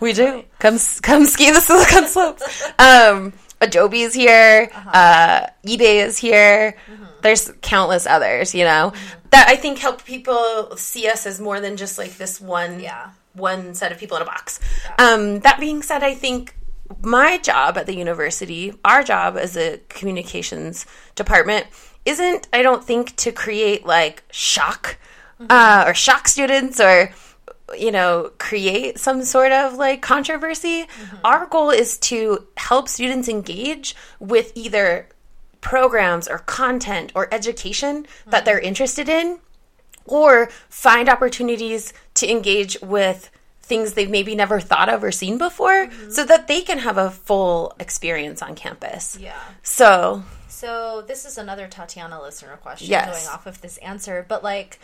[0.00, 2.70] we do come come ski the Silicon Slopes.
[2.78, 4.70] Um, Adobe is here.
[4.74, 6.76] uh eBay is here.
[7.22, 8.54] There's countless others.
[8.54, 8.92] You know
[9.30, 13.10] that I think help people see us as more than just like this one Yeah.
[13.34, 14.60] One set of people in a box.
[14.98, 16.54] Um, that being said, I think
[17.00, 21.66] my job at the university, our job as a communications department,
[22.04, 24.98] isn't, I don't think, to create like shock
[25.48, 27.12] uh, or shock students or
[27.78, 30.86] you know create some sort of like controversy.
[31.24, 35.08] Our goal is to help students engage with either
[35.60, 39.38] programs or content or education that they're interested in
[40.04, 43.30] or find opportunities to engage with
[43.62, 47.10] things they've maybe never thought of or seen before so that they can have a
[47.10, 49.16] full experience on campus.
[49.20, 49.38] Yeah.
[49.62, 53.24] So, So this is another Tatiana listener question Yes.
[53.24, 54.78] going off of this answer, but like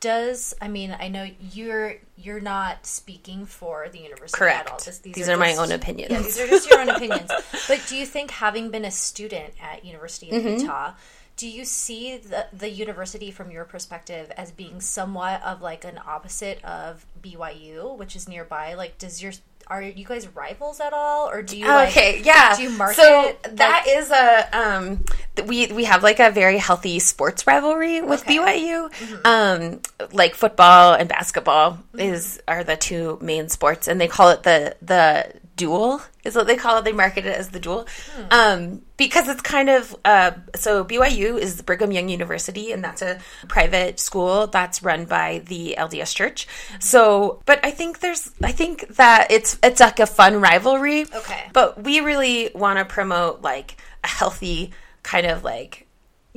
[0.00, 4.66] does I mean I know you're you're not speaking for the university Correct.
[4.66, 4.78] at all.
[4.78, 6.12] This- These are my just- own opinions.
[6.12, 7.30] Yeah, these are just your own opinions.
[7.66, 10.60] But do you think having been a student at University of Mm-hmm.
[10.60, 10.92] Utah,
[11.36, 16.00] do you see the the university from your perspective as being somewhat of like an
[16.06, 18.74] opposite of BYU, which is nearby?
[18.74, 19.32] Like does your
[19.68, 22.54] are you guys rivals at all or do you like, okay, yeah.
[22.56, 25.04] do you market so like- that is a um
[25.46, 28.36] we we have like a very healthy sports rivalry with Okay.
[28.38, 29.26] BYU.
[29.26, 29.80] Um
[30.12, 34.76] like football and basketball is are the two main sports and they call it the
[34.80, 36.84] the duel is what they call it.
[36.84, 37.86] They market it as the duel.
[38.30, 43.18] Um because it's kind of uh so BYU is Brigham Young University and that's a
[43.48, 46.46] private school that's run by the LDS Church.
[46.78, 51.02] So but I think there's I think that it's it's like a fun rivalry.
[51.02, 51.44] Okay.
[51.52, 55.86] But we really want to promote like a healthy kind of like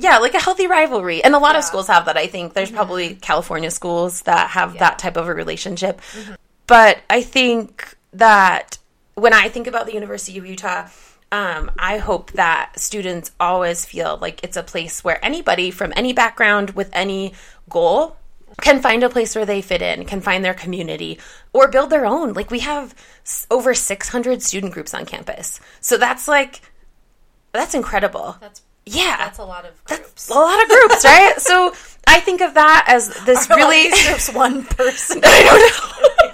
[0.00, 1.22] yeah, like a healthy rivalry.
[1.22, 2.54] And a lot of schools have that, I think.
[2.54, 6.00] There's probably California schools that have that type of a relationship.
[6.66, 8.78] But I think that
[9.20, 10.88] when I think about the University of Utah,
[11.32, 16.12] um, I hope that students always feel like it's a place where anybody from any
[16.12, 17.34] background with any
[17.68, 18.16] goal
[18.60, 21.18] can find a place where they fit in, can find their community,
[21.52, 22.32] or build their own.
[22.32, 22.94] Like we have
[23.50, 25.60] over 600 student groups on campus.
[25.80, 26.60] So that's like
[27.52, 28.36] that's incredible.
[28.40, 29.16] That's yeah.
[29.18, 30.30] that's a lot of groups.
[30.30, 31.34] a lot of groups, right?
[31.38, 31.72] so
[32.06, 35.20] I think of that as this Are a lot of really groups one person.
[35.24, 36.26] I don't know.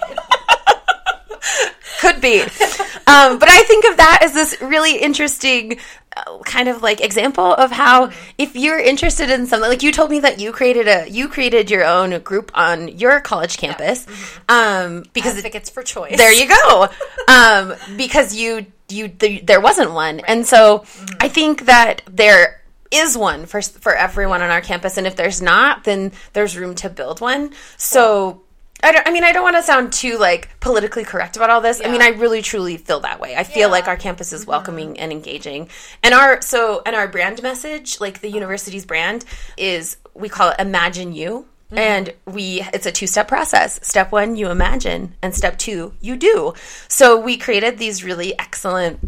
[2.01, 2.41] Could be.
[2.41, 5.79] Um, but I think of that as this really interesting
[6.15, 10.09] uh, kind of like example of how if you're interested in something like you told
[10.11, 14.05] me that you created a you created your own group on your college campus
[14.49, 16.17] um, because it- Advocates for choice.
[16.17, 16.87] there you go.
[17.29, 20.21] Um, because you you th- there wasn't one.
[20.21, 20.85] And so
[21.19, 24.97] i think that there is one for for everyone on our campus.
[24.97, 27.51] And if there's not then there's room to build one.
[27.75, 28.41] So
[28.83, 31.61] I, don't, I mean i don't want to sound too like politically correct about all
[31.61, 31.81] this.
[31.83, 33.35] I mean i really truly feel that way.
[33.35, 33.77] I feel Yeah.
[33.77, 35.69] like our campus is welcoming and engaging.
[36.03, 39.25] And our so and our brand message like the university's brand
[39.57, 41.45] is we call it imagine you.
[41.67, 41.77] Mm-hmm.
[41.79, 43.79] And we it's a two-step process.
[43.85, 46.53] Step one you imagine and step two you do.
[46.87, 48.99] So we created these really excellent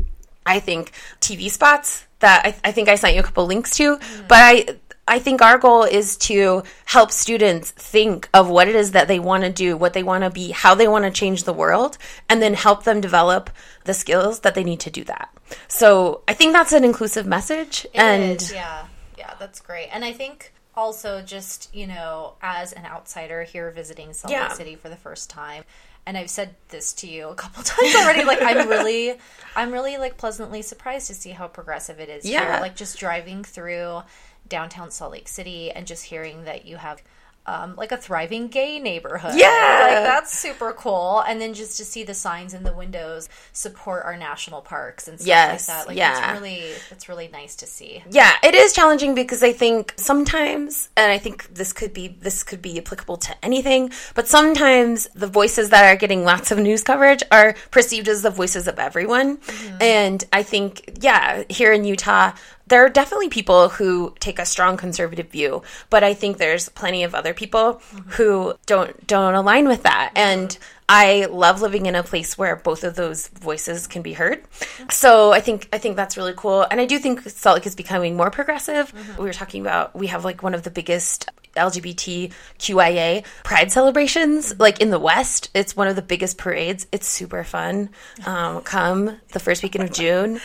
[0.45, 0.91] i think
[1.21, 3.97] tv spots that i, I think i sent you a couple links to.
[3.97, 4.27] Mm-hmm.
[4.27, 4.65] But i
[5.09, 9.19] I think our goal is to help students think of what it is that they
[9.19, 11.97] want to do, what they want to be, how they want to change the world,
[12.29, 13.49] and then help them develop
[13.85, 15.29] the skills that they need to do that.
[15.67, 17.85] So I think that's an inclusive message.
[17.85, 18.85] It and is, yeah,
[19.17, 19.89] yeah, that's great.
[19.91, 24.53] And I think also just you know, as an outsider here visiting Salt Lake Yeah.
[24.53, 25.63] City for the first time,
[26.05, 28.23] and I've said this to you a couple times already.
[28.23, 29.15] like I'm really,
[29.55, 32.23] I'm really like pleasantly surprised to see how progressive it is.
[32.23, 32.41] here.
[32.41, 32.61] Yeah.
[32.61, 34.01] like just driving through
[34.49, 37.01] downtown Salt Lake City and just hearing that you have.
[37.45, 39.33] Um, like a thriving gay neighborhood.
[39.33, 39.47] Yeah.
[39.47, 41.23] Like that's super cool.
[41.27, 45.17] And then just to see the signs in the windows support our national parks and
[45.19, 45.87] stuff Yes, like that.
[45.87, 46.33] Like yeah.
[46.33, 48.03] it's really it's really nice to see.
[48.11, 52.43] yeah, it is challenging because I think sometimes, and I think this could be this
[52.43, 56.83] could be applicable to anything, but sometimes the voices that are getting lots of news
[56.83, 59.39] coverage are perceived as the voices of everyone.
[59.81, 62.33] And I think, yeah, here in Utah,
[62.69, 67.03] there are definitely people who take a strong conservative view, but I think there's plenty
[67.03, 70.11] of other people who don't don't align with that.
[70.15, 70.57] And
[70.87, 74.43] I love living in a place where both of those voices can be heard.
[74.89, 76.65] So I think I think that's really cool.
[76.69, 78.93] And I do think Salt Lake is becoming more progressive.
[79.17, 84.81] We were talking about we have like one of the biggest LGBTQIA pride celebrations like
[84.81, 85.49] in the West.
[85.53, 86.87] It's one of the biggest parades.
[86.91, 87.89] It's super fun.
[88.25, 90.39] Um, come the first weekend of June.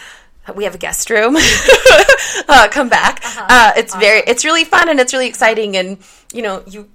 [0.54, 1.36] We have a guest room.
[2.48, 3.22] uh, come back.
[3.24, 5.76] uh it's very, it's really fun and it's really exciting.
[5.76, 5.98] And
[6.32, 6.88] you know, you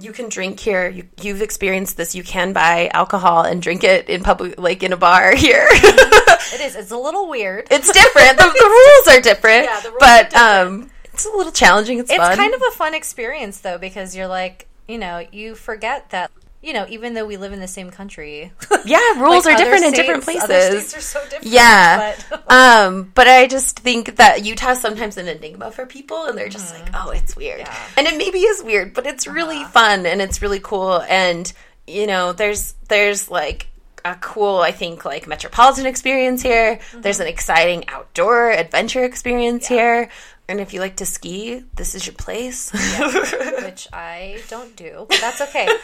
[0.00, 0.88] you can drink here.
[0.88, 2.14] You, you've experienced this.
[2.14, 5.66] You can buy alcohol and drink it in public, like in a bar here.
[5.70, 6.76] It is.
[6.76, 7.66] It's a little weird.
[7.70, 8.38] it's different.
[8.38, 9.64] The, the rules are different.
[9.64, 11.98] Yeah, the rules but are um, it's a little challenging.
[11.98, 12.36] It's, It's fun.
[12.36, 16.30] kind of a fun experience though because you're like, you know, you forget that
[16.60, 18.52] you know, even though we live in the same country,
[18.84, 18.98] yeah.
[19.20, 20.88] Rules like, are different in different places.
[20.88, 21.46] States are so different.
[21.46, 22.16] Yeah.
[22.30, 26.48] but um, but I just think that Utah's sometimes an enigma for people, and they're
[26.48, 26.92] just mm-hmm.
[26.92, 27.76] like, "Oh, it's weird," Yeah.
[27.96, 29.68] and it maybe is weird, but it's really uh-huh.
[29.68, 31.00] fun and it's really cool.
[31.08, 31.50] And
[31.86, 33.68] you know, there's there's like
[34.04, 36.80] a cool, I think, like metropolitan experience here.
[36.92, 37.22] There's mm-hmm.
[37.22, 40.08] an exciting outdoor adventure experience here.
[40.48, 42.72] And if you like to ski, this is your place.
[43.62, 45.66] which I don't do, but that's okay.
[45.66, 45.70] Um,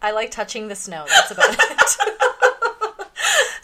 [0.00, 1.04] I like touching the snow.
[1.06, 1.58] That's about it.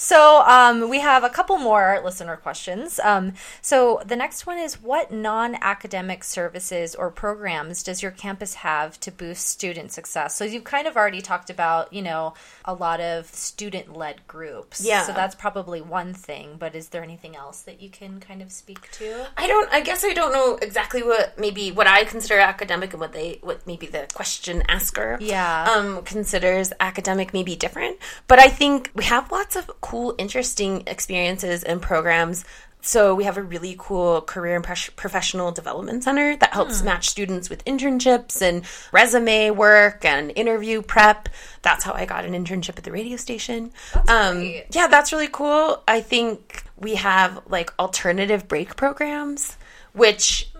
[0.02, 2.98] so um, we have a couple more listener questions.
[3.04, 8.98] Um, so the next one is: What non-academic services or programs does your campus have
[9.00, 10.34] to boost student success?
[10.34, 12.32] So you've kind of already talked about, you know,
[12.64, 14.82] a lot of student-led groups.
[14.82, 15.02] Yeah.
[15.02, 16.56] So that's probably one thing.
[16.58, 19.26] But is there anything else that you can kind of speak to?
[19.36, 19.70] I don't.
[19.70, 23.38] I guess I don't know exactly what maybe what I consider academic and what they
[23.42, 25.70] what maybe the question asker Yeah.
[25.76, 27.98] um considers academic may be different.
[28.28, 32.44] But I think we have lots of cool, interesting experiences and programs.
[32.80, 37.50] So we have a really cool career and professional development center that helps match students
[37.50, 41.28] with internships and resume work and interview prep.
[41.62, 43.72] That's how I got an internship at the radio station.
[44.06, 45.82] um, yeah, that's really cool.
[45.88, 49.58] I think we have like alternative break programs,
[49.92, 50.50] which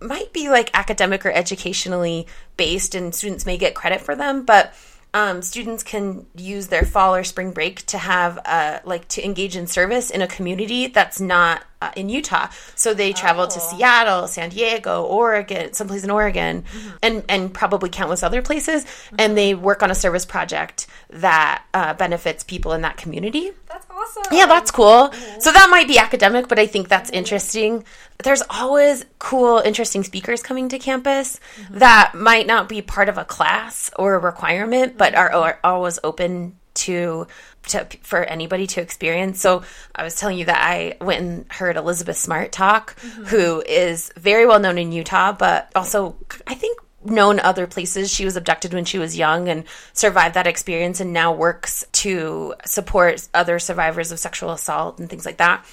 [0.00, 4.74] might be like academic or educationally based, and students may get credit for them, but
[5.14, 9.56] um, students can use their fall or spring break to have uh, like to engage
[9.56, 12.48] in service in a community that's not uh, in Utah.
[12.74, 13.76] So they travel to Oh.
[13.76, 16.64] Seattle, San Diego, Oregon, someplace in Oregon,
[17.02, 18.86] and and probably countless other places,
[19.18, 23.50] and they work on a service project that uh, benefits people in that community.
[23.68, 24.22] That's awesome.
[24.32, 25.12] Yeah, that's cool.
[25.38, 27.18] So that might be academic, but I think that's mm-hmm.
[27.18, 27.84] interesting.
[28.22, 31.78] There's always cool, interesting speakers coming to campus mm-hmm.
[31.78, 35.20] that might not be part of a class or a requirement, but mm-hmm.
[35.20, 37.26] are, are always open to
[37.68, 39.40] to, for anybody to experience.
[39.40, 39.62] So
[39.94, 44.46] I was telling you that I went and heard Elizabeth Smart talk, who is very
[44.46, 48.10] well known in Utah, but also I think known other places.
[48.12, 52.54] She was abducted when she was young and survived that experience and now works to
[52.64, 55.64] support other survivors of sexual assault and things like that.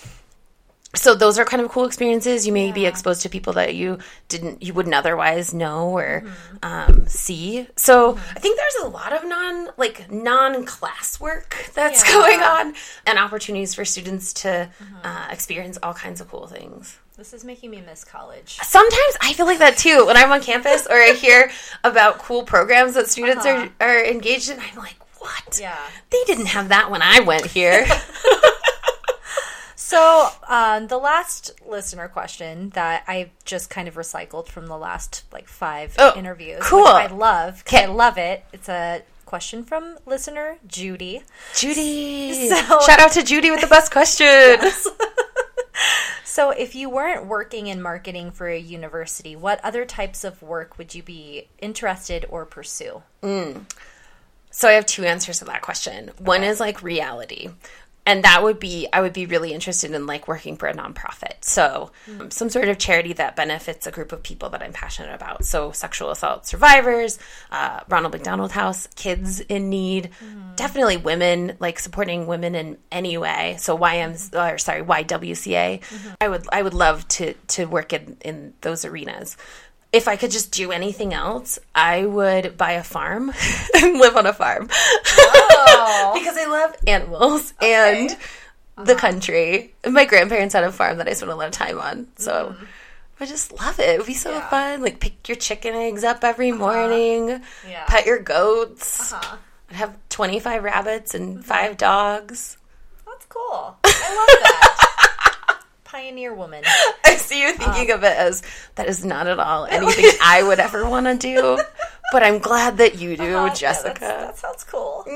[0.95, 2.47] So those are kind of cool experiences.
[2.47, 6.23] You may be exposed to people that you didn't you wouldn't otherwise know or
[6.63, 7.67] um, see.
[7.75, 12.11] So i think there's a lot of non like non-class work that's Yeah.
[12.13, 12.73] going on
[13.05, 14.67] and opportunities for students to
[15.03, 18.57] uh, experience all kinds of cool things This is making me miss college.
[18.63, 21.51] sometimes i feel like that too when i'm on campus or i hear
[21.83, 23.67] about cool programs that students Uh-huh.
[23.81, 25.77] are, are engaged in i'm like what Yeah.
[26.11, 27.85] they didn't have that when i went here
[29.75, 35.23] So, um, the last listener question that I just kind of recycled from the last
[35.33, 36.85] like five Oh, interviews, cool.
[36.85, 37.65] I love.
[37.65, 38.43] 'cause I love it.
[38.53, 41.23] It's a question from listener Judy.
[41.55, 44.59] judy So- shout out to judy with the best question
[46.23, 50.77] So, if you weren't working in marketing for a university, what other types of work
[50.77, 53.01] would you be interested or pursue?
[53.23, 53.65] Mm.
[54.51, 56.11] So I have two answers to that question.
[56.17, 57.49] One is like reality.
[58.09, 61.43] And that would be I would be really interested in like working for a nonprofit.
[61.43, 65.13] So um, some sort of charity that benefits a group of people that I'm passionate
[65.13, 65.45] about.
[65.45, 67.19] So sexual assault survivors,
[67.51, 70.09] uh, Ronald McDonald House, kids in need,
[70.55, 73.57] definitely women, like supporting women in any way.
[73.59, 75.83] So YM or sorry, YWCA.
[76.19, 79.37] I would I would love to to work in in those arenas
[79.91, 83.31] if I could just do anything else, I would buy a farm
[83.75, 84.69] and live on a farm.
[84.71, 86.11] Oh.
[86.17, 88.83] because I love animals and uh-huh.
[88.83, 89.73] the country.
[89.87, 92.07] My grandparents had a farm that I spent a lot of time on.
[92.17, 92.67] So mm.
[93.19, 93.89] I just love it.
[93.89, 94.49] It would be so Yeah.
[94.49, 94.81] fun.
[94.81, 96.59] Like pick your chicken eggs up every uh-huh.
[96.59, 97.85] morning, Yeah.
[97.85, 99.11] pet your goats.
[99.11, 99.37] Uh-huh.
[99.71, 101.41] I'd have 25 rabbits and mm-hmm.
[101.43, 102.57] five dogs.
[103.05, 103.77] That's cool.
[103.83, 104.85] I love that.
[105.89, 106.63] Pioneer woman.
[107.05, 108.43] I see you thinking of it as
[108.75, 111.59] that is not at all anything I would ever want to do.
[112.11, 113.99] But I'm glad that you do, Uh, yeah, Jessica.
[113.99, 115.05] that's- that sounds cool.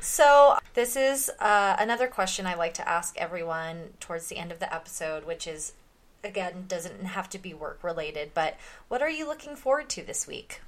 [0.00, 4.60] so, this is uh, another question I like to ask everyone towards the end of
[4.60, 5.72] the episode, which is
[6.22, 8.54] again, doesn't have to be work related, but
[8.88, 10.60] what are you looking forward to this week?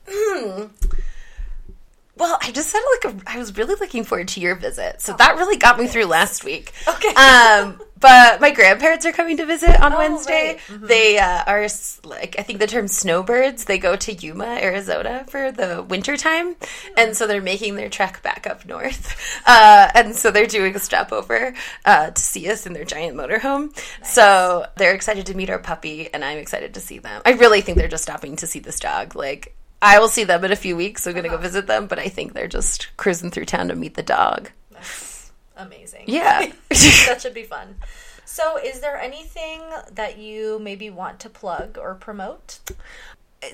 [2.23, 3.31] Well, I just had like a.
[3.35, 6.45] I was really looking forward to your visit, so that really got me through last
[6.45, 6.73] week.
[6.89, 7.13] Okay.
[7.23, 10.33] Um, but my grandparents are coming to visit on Oh, Wednesday.
[10.55, 10.59] right.
[10.69, 10.89] Mhm.
[10.89, 11.67] They uh, are
[12.05, 13.65] like I think the term snowbirds.
[13.65, 16.57] They go to Yuma, Arizona for the winter time,
[16.97, 19.17] and so they're making their trek back up north.
[19.47, 21.53] Uh, and so they're doing a stopover
[21.85, 23.77] uh, to see us in their giant motorhome.
[24.05, 27.23] So they're excited to meet our puppy, and I'm excited to see them.
[27.27, 29.17] I really think they're just stopping to see this dog.
[29.17, 31.07] Like I will see them in a few weeks.
[31.07, 31.37] I'm gonna Uh-huh.
[31.37, 34.51] go visit them, but I think they're just cruising through town to meet the dog.
[34.71, 36.05] That's amazing.
[36.07, 36.47] Yeah.
[36.71, 37.77] that should be fun.
[38.25, 39.61] So, is there anything
[39.93, 42.61] that you maybe want to plug or promote?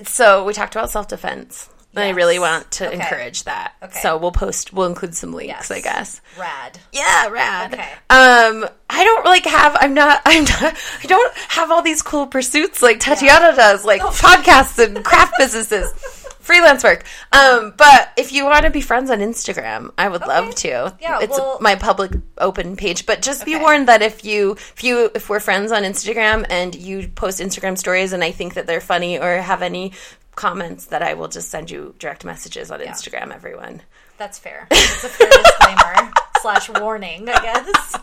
[0.05, 1.69] so we talked about self defense.
[1.95, 2.95] And I really want to Okay.
[2.97, 3.73] encourage that.
[3.81, 3.99] Okay.
[4.01, 4.71] So we'll post.
[4.71, 5.71] We'll include some links, Yes.
[5.71, 6.21] I guess.
[6.37, 6.77] Rad.
[6.91, 7.73] Yeah, rad.
[7.73, 7.91] Okay.
[8.11, 9.75] Um, I don't like have.
[9.79, 10.21] I'm not.
[10.25, 10.77] I'm not.
[11.03, 14.09] I don't have all these cool pursuits like Tatiana does, like Oh.
[14.11, 15.91] podcasts and craft businesses,
[16.49, 17.03] freelance work.
[17.31, 20.95] Um, but if you want to be friends on Instagram, I would love to.
[20.99, 23.05] Yeah, it's well- my public open page.
[23.05, 26.73] But just be warned that if you, if you, if we're friends on Instagram and
[26.73, 29.93] you post Instagram stories and I think that they're funny or have any
[30.33, 33.31] comments, that I will just send you direct messages on Instagram.
[33.31, 33.81] Everyone.
[34.17, 34.67] That's fair.
[34.71, 36.11] That's a fair disclaimer
[36.41, 37.95] slash warning, I guess.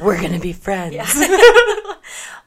[0.00, 0.96] We're gonna be friends.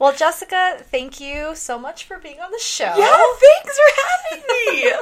[0.02, 2.92] Well, Jessica, thank you so much for being on the show.
[2.98, 4.94] Yeah, thanks for having me.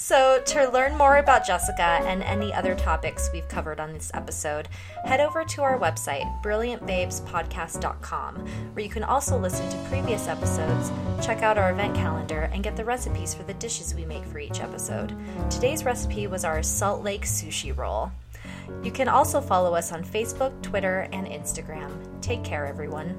[0.00, 4.68] So, to learn more about Jessica and any other topics we've covered on this episode,
[5.04, 8.34] head over to our website, brilliantbabespodcast.com,
[8.72, 12.76] where you can also listen to previous episodes, check out our event calendar, and get
[12.76, 15.14] the recipes for the dishes we make for each episode.
[15.50, 18.10] Today's recipe was our Salt Lake sushi roll.
[18.82, 21.90] You can also follow us on Facebook, Twitter, and Instagram.
[22.20, 23.16] Take care, everyone.